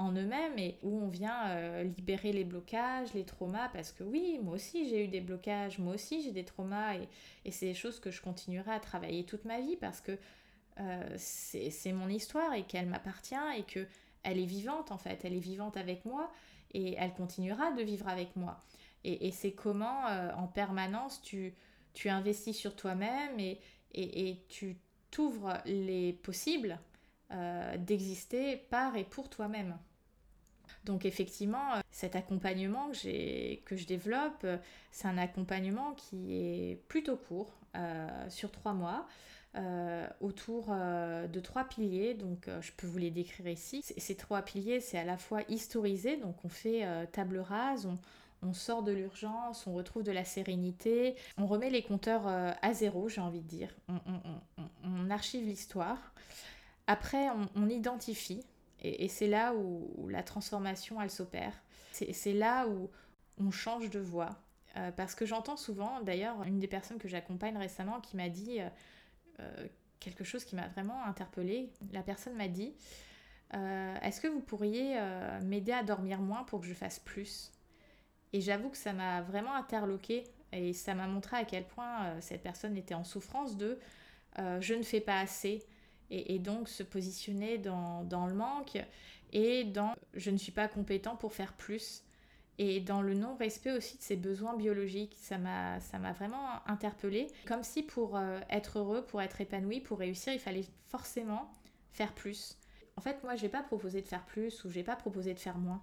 [0.01, 4.40] en eux-mêmes et où on vient euh, libérer les blocages, les traumas, parce que oui,
[4.42, 6.94] moi aussi j'ai eu des blocages, moi aussi j'ai des traumas
[7.44, 10.16] et, c'est des choses que je continuerai à travailler toute ma vie parce que
[10.78, 13.86] euh, c'est mon histoire et qu'elle m'appartient et que
[14.22, 16.32] elle est vivante en fait, elle est vivante avec moi
[16.72, 18.59] et elle continuera de vivre avec moi.
[19.05, 21.55] Et, c'est comment euh, en permanence tu,
[22.07, 24.78] investis sur toi-même et tu
[25.11, 26.78] t'ouvres les possibles
[27.78, 29.78] d'exister par et pour toi-même.
[30.85, 34.57] Donc effectivement, euh, cet accompagnement que, que je développe, euh,
[34.93, 39.07] c'est un accompagnement qui est plutôt court, euh, sur trois mois.
[40.20, 42.14] autour de trois piliers.
[42.14, 43.83] Donc, je peux vous les décrire ici.
[43.83, 47.89] ces trois piliers, c'est à la fois historisé, donc on fait table rase,
[48.43, 53.09] on, sort de l'urgence, on retrouve de la sérénité, on remet les compteurs à zéro,
[53.09, 53.74] j'ai envie de dire.
[54.85, 55.99] On, archive l'histoire.
[56.87, 57.26] Après,
[57.57, 58.45] on, identifie
[58.83, 61.53] et, c'est là où, la transformation, elle s'opère.
[61.93, 62.91] C'est là où
[63.39, 64.39] on change de voix.
[64.76, 68.61] Euh, parce que j'entends souvent, d'ailleurs, une des personnes que j'accompagne récemment qui m'a dit
[68.61, 68.68] euh,
[69.41, 69.66] euh,
[69.99, 71.72] quelque chose qui m'a vraiment interpellée.
[71.93, 72.72] La personne m'a dit
[73.53, 74.99] Est-ce que vous pourriez
[75.43, 77.53] m'aider à dormir moins pour que je fasse plus?
[78.33, 82.43] Et j'avoue que ça m'a vraiment interloqué et ça m'a montré à quel point cette
[82.43, 83.78] personne était en souffrance de
[84.39, 85.66] Je ne fais pas assez
[86.11, 88.79] et, donc se positionner dans, dans, le manque
[89.33, 92.05] et dans je ne suis pas compétent pour faire plus
[92.59, 95.17] et dans le non-respect aussi de ses besoins biologiques.
[95.19, 95.79] Ça m'a
[96.13, 97.29] vraiment interpellée.
[97.47, 101.51] Comme si pour euh, être heureux, pour être épanoui, pour réussir, il fallait forcément
[101.93, 102.59] faire plus.
[102.97, 105.33] En fait, moi, je n'ai pas proposé de faire plus ou je n'ai pas proposé
[105.33, 105.83] de faire moins.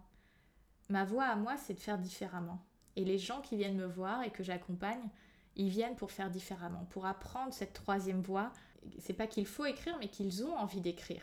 [0.90, 2.64] Ma voie à moi, c'est de faire différemment.
[2.96, 5.10] Et les gens qui viennent me voir et que j'accompagne,
[5.56, 8.52] ils viennent pour faire différemment, pour apprendre cette troisième voie
[9.00, 11.22] c'est pas qu'il faut écrire, mais qu'ils ont envie d'écrire.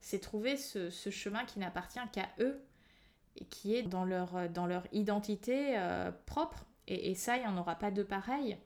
[0.00, 2.60] C'est trouver ce, chemin qui n'appartient qu'à eux
[3.36, 6.66] et qui est dans leur, dans leur identité euh, propre.
[6.88, 8.58] Et, ça, il n'y en aura pas de pareil.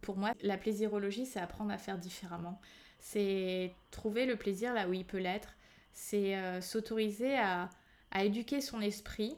[0.00, 2.60] Pour moi, la plaisirologie, c'est apprendre à faire différemment.
[3.00, 5.56] C'est trouver le plaisir là où il peut l'être.
[5.92, 7.68] C'est euh, s'autoriser à,
[8.12, 9.36] à éduquer son esprit,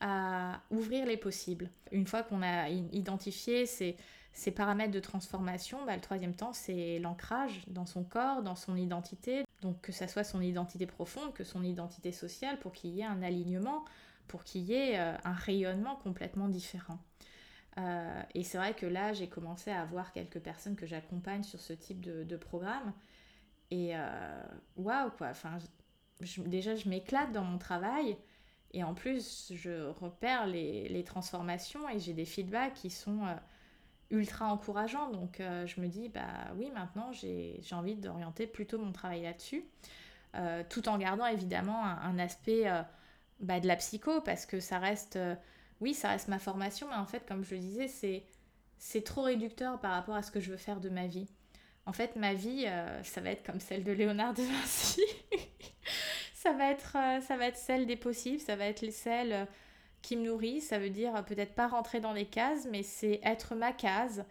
[0.00, 1.70] à ouvrir les possibles.
[1.92, 3.96] Une fois qu'on a identifié ces
[4.32, 8.76] ces paramètres de transformation, bah, le troisième temps, c'est l'ancrage dans son corps, dans son
[8.76, 9.44] identité.
[9.62, 13.04] Donc que ça soit son identité profonde, que son identité sociale, pour qu'il y ait
[13.04, 13.84] un alignement,
[14.28, 16.98] pour qu'il y ait euh, un rayonnement complètement différent.
[17.78, 21.60] Euh, et c'est vrai que là, j'ai commencé à avoir quelques personnes que j'accompagne sur
[21.60, 22.92] ce type de, programme.
[23.70, 24.42] Et euh,
[24.76, 25.28] waouh, quoi.
[25.28, 25.58] Enfin,
[26.46, 28.16] déjà, je m'éclate dans mon travail.
[28.72, 33.26] Et en plus, je repère les, les transformations et j'ai des feedbacks qui sont
[34.10, 35.10] ultra encourageant.
[35.10, 39.64] Donc euh, je me dis, bah oui, maintenant j'ai envie d'orienter plutôt mon travail là-dessus,
[40.36, 42.82] euh, tout en gardant évidemment un, aspect euh,
[43.40, 45.18] bah, de la psycho, parce que ça reste,
[45.80, 48.24] oui, ça reste ma formation, mais en fait, comme je le disais,
[48.78, 51.28] c'est trop réducteur par rapport à ce que je veux faire de ma vie.
[51.86, 52.66] En fait, ma vie,
[53.02, 55.02] ça va être comme celle de Léonard de Vinci.
[56.34, 59.48] ça, va être, ça va être celle des possibles, ça va être celle
[60.02, 60.60] qui me nourrit.
[60.60, 64.24] Ça veut dire peut-être pas rentrer dans les cases, mais c'est être ma case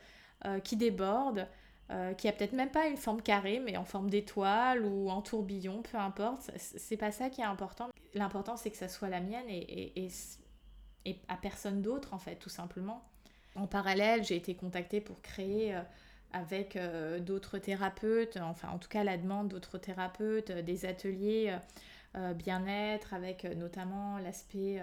[0.46, 1.48] euh, qui déborde,
[1.92, 5.22] euh, qui a peut-être même pas une forme carrée, mais en forme d'étoile ou en
[5.22, 6.50] tourbillon, peu importe.
[6.56, 7.90] C'est pas ça qui est important.
[8.14, 10.10] L'important, c'est que ça soit la mienne et, et,
[11.06, 13.04] et, à personne d'autre, en fait, tout simplement.
[13.56, 15.76] En parallèle, j'ai été contactée pour créer.
[15.76, 15.82] Euh,
[16.32, 16.78] avec
[17.22, 21.58] d'autres thérapeutes, enfin en tout cas la demande d'autres thérapeutes, des ateliers
[22.36, 24.80] bien-être avec notamment l'aspect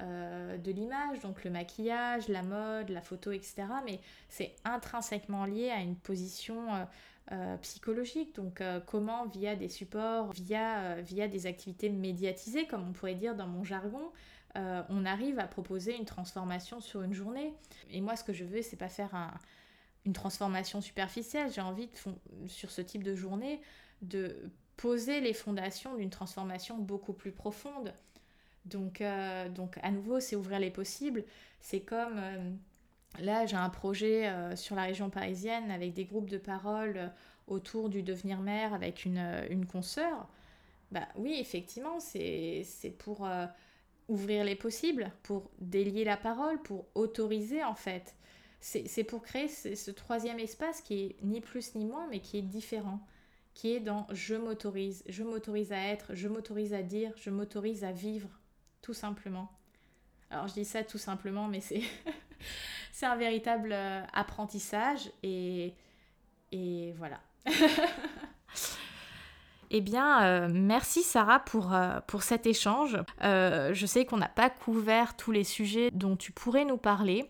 [0.00, 3.64] euh, de l'image, donc le maquillage, la mode, la photo, etc.
[3.84, 6.84] Mais c'est intrinsèquement lié à une position euh,
[7.32, 8.34] euh, psychologique.
[8.34, 13.46] Donc comment via des supports, via, via des activités médiatisées, comme on pourrait dire dans
[13.46, 14.10] mon jargon,
[14.56, 17.54] on arrive à proposer une transformation sur une journée.
[17.90, 19.32] Et moi, ce que je veux, c'est pas faire
[20.04, 21.50] une transformation superficielle.
[21.52, 23.60] J'ai envie, de, sur ce type de journée,
[24.02, 24.36] de
[24.76, 27.92] poser les fondations d'une transformation beaucoup plus profonde.
[28.64, 31.24] Donc, euh, donc à nouveau, c'est ouvrir les possibles.
[31.60, 32.50] C'est comme euh,
[33.20, 37.12] là, j'ai un projet euh, sur la région parisienne avec des groupes de parole
[37.46, 40.28] autour du devenir mère avec une, une consoeur.
[40.92, 42.64] Bah oui, effectivement, c'est
[42.98, 43.28] pour
[44.08, 48.14] ouvrir les possibles, pour délier la parole, pour autoriser en fait.
[48.60, 52.42] C'est pour créer ce, troisième espace qui est ni plus ni moins, mais qui est
[52.42, 52.98] différent,
[53.52, 57.84] qui est dans je m'autorise, je m'autorise à être, je m'autorise à dire, je m'autorise
[57.84, 58.28] à vivre,
[58.84, 59.50] tout simplement.
[60.30, 61.82] Alors je dis ça tout simplement, mais c'est
[63.02, 65.72] un véritable euh, apprentissage et,
[66.96, 67.20] voilà.
[69.76, 72.96] Eh bien, euh, merci Sarah pour, euh, cet échange.
[73.20, 77.28] je sais qu'on n'a pas couvert tous les sujets dont tu pourrais nous parler.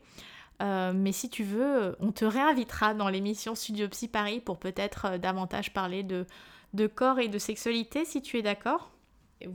[0.60, 5.72] mais si tu veux, on te réinvitera dans l'émission Studio Psy Paris pour peut-être davantage
[5.72, 6.26] parler de,
[6.74, 8.93] de corps et de sexualité, si tu es d'accord.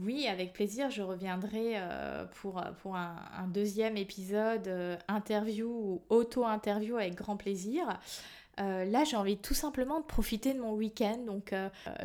[0.00, 3.16] Oui, avec plaisir, je reviendrai euh, pour, pour un,
[3.48, 7.84] deuxième épisode euh, interview ou auto-interview avec grand plaisir.
[8.60, 11.54] Euh, là, j'ai envie tout simplement de profiter de mon week-end, donc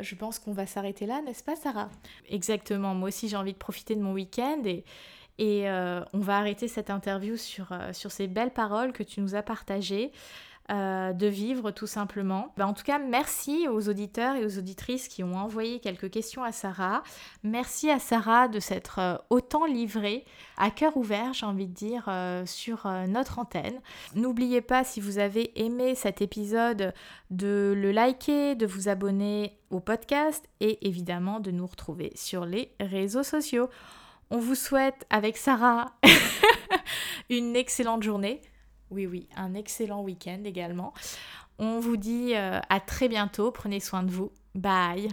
[0.00, 1.90] je pense qu'on va s'arrêter là, n'est-ce pas Sarah?
[2.28, 4.84] Exactement, moi aussi j'ai envie de profiter de mon week-end et,
[5.38, 9.42] et on va arrêter cette interview sur, sur ces belles paroles que tu nous as
[9.42, 10.12] partagées.
[10.68, 12.52] Euh, de vivre tout simplement.
[12.56, 16.42] Ben, en tout cas, merci aux auditeurs et aux auditrices qui ont envoyé quelques questions
[16.42, 17.04] à Sarah.
[17.44, 20.24] Merci à Sarah de s'être euh, autant livrée
[20.56, 23.80] à cœur ouvert, j'ai envie de dire, euh, sur notre antenne.
[24.16, 26.92] N'oubliez pas, si vous avez aimé cet épisode,
[27.30, 32.72] de le liker, de vous abonner au podcast et évidemment de nous retrouver sur les
[32.80, 33.68] réseaux sociaux.
[34.30, 35.92] On vous souhaite avec Sarah
[37.30, 38.40] une excellente journée.
[38.90, 40.92] Oui, oui, un excellent week-end également.
[41.58, 43.50] On vous dit euh, à très bientôt.
[43.50, 44.30] Prenez soin de vous.
[44.54, 45.08] Bye.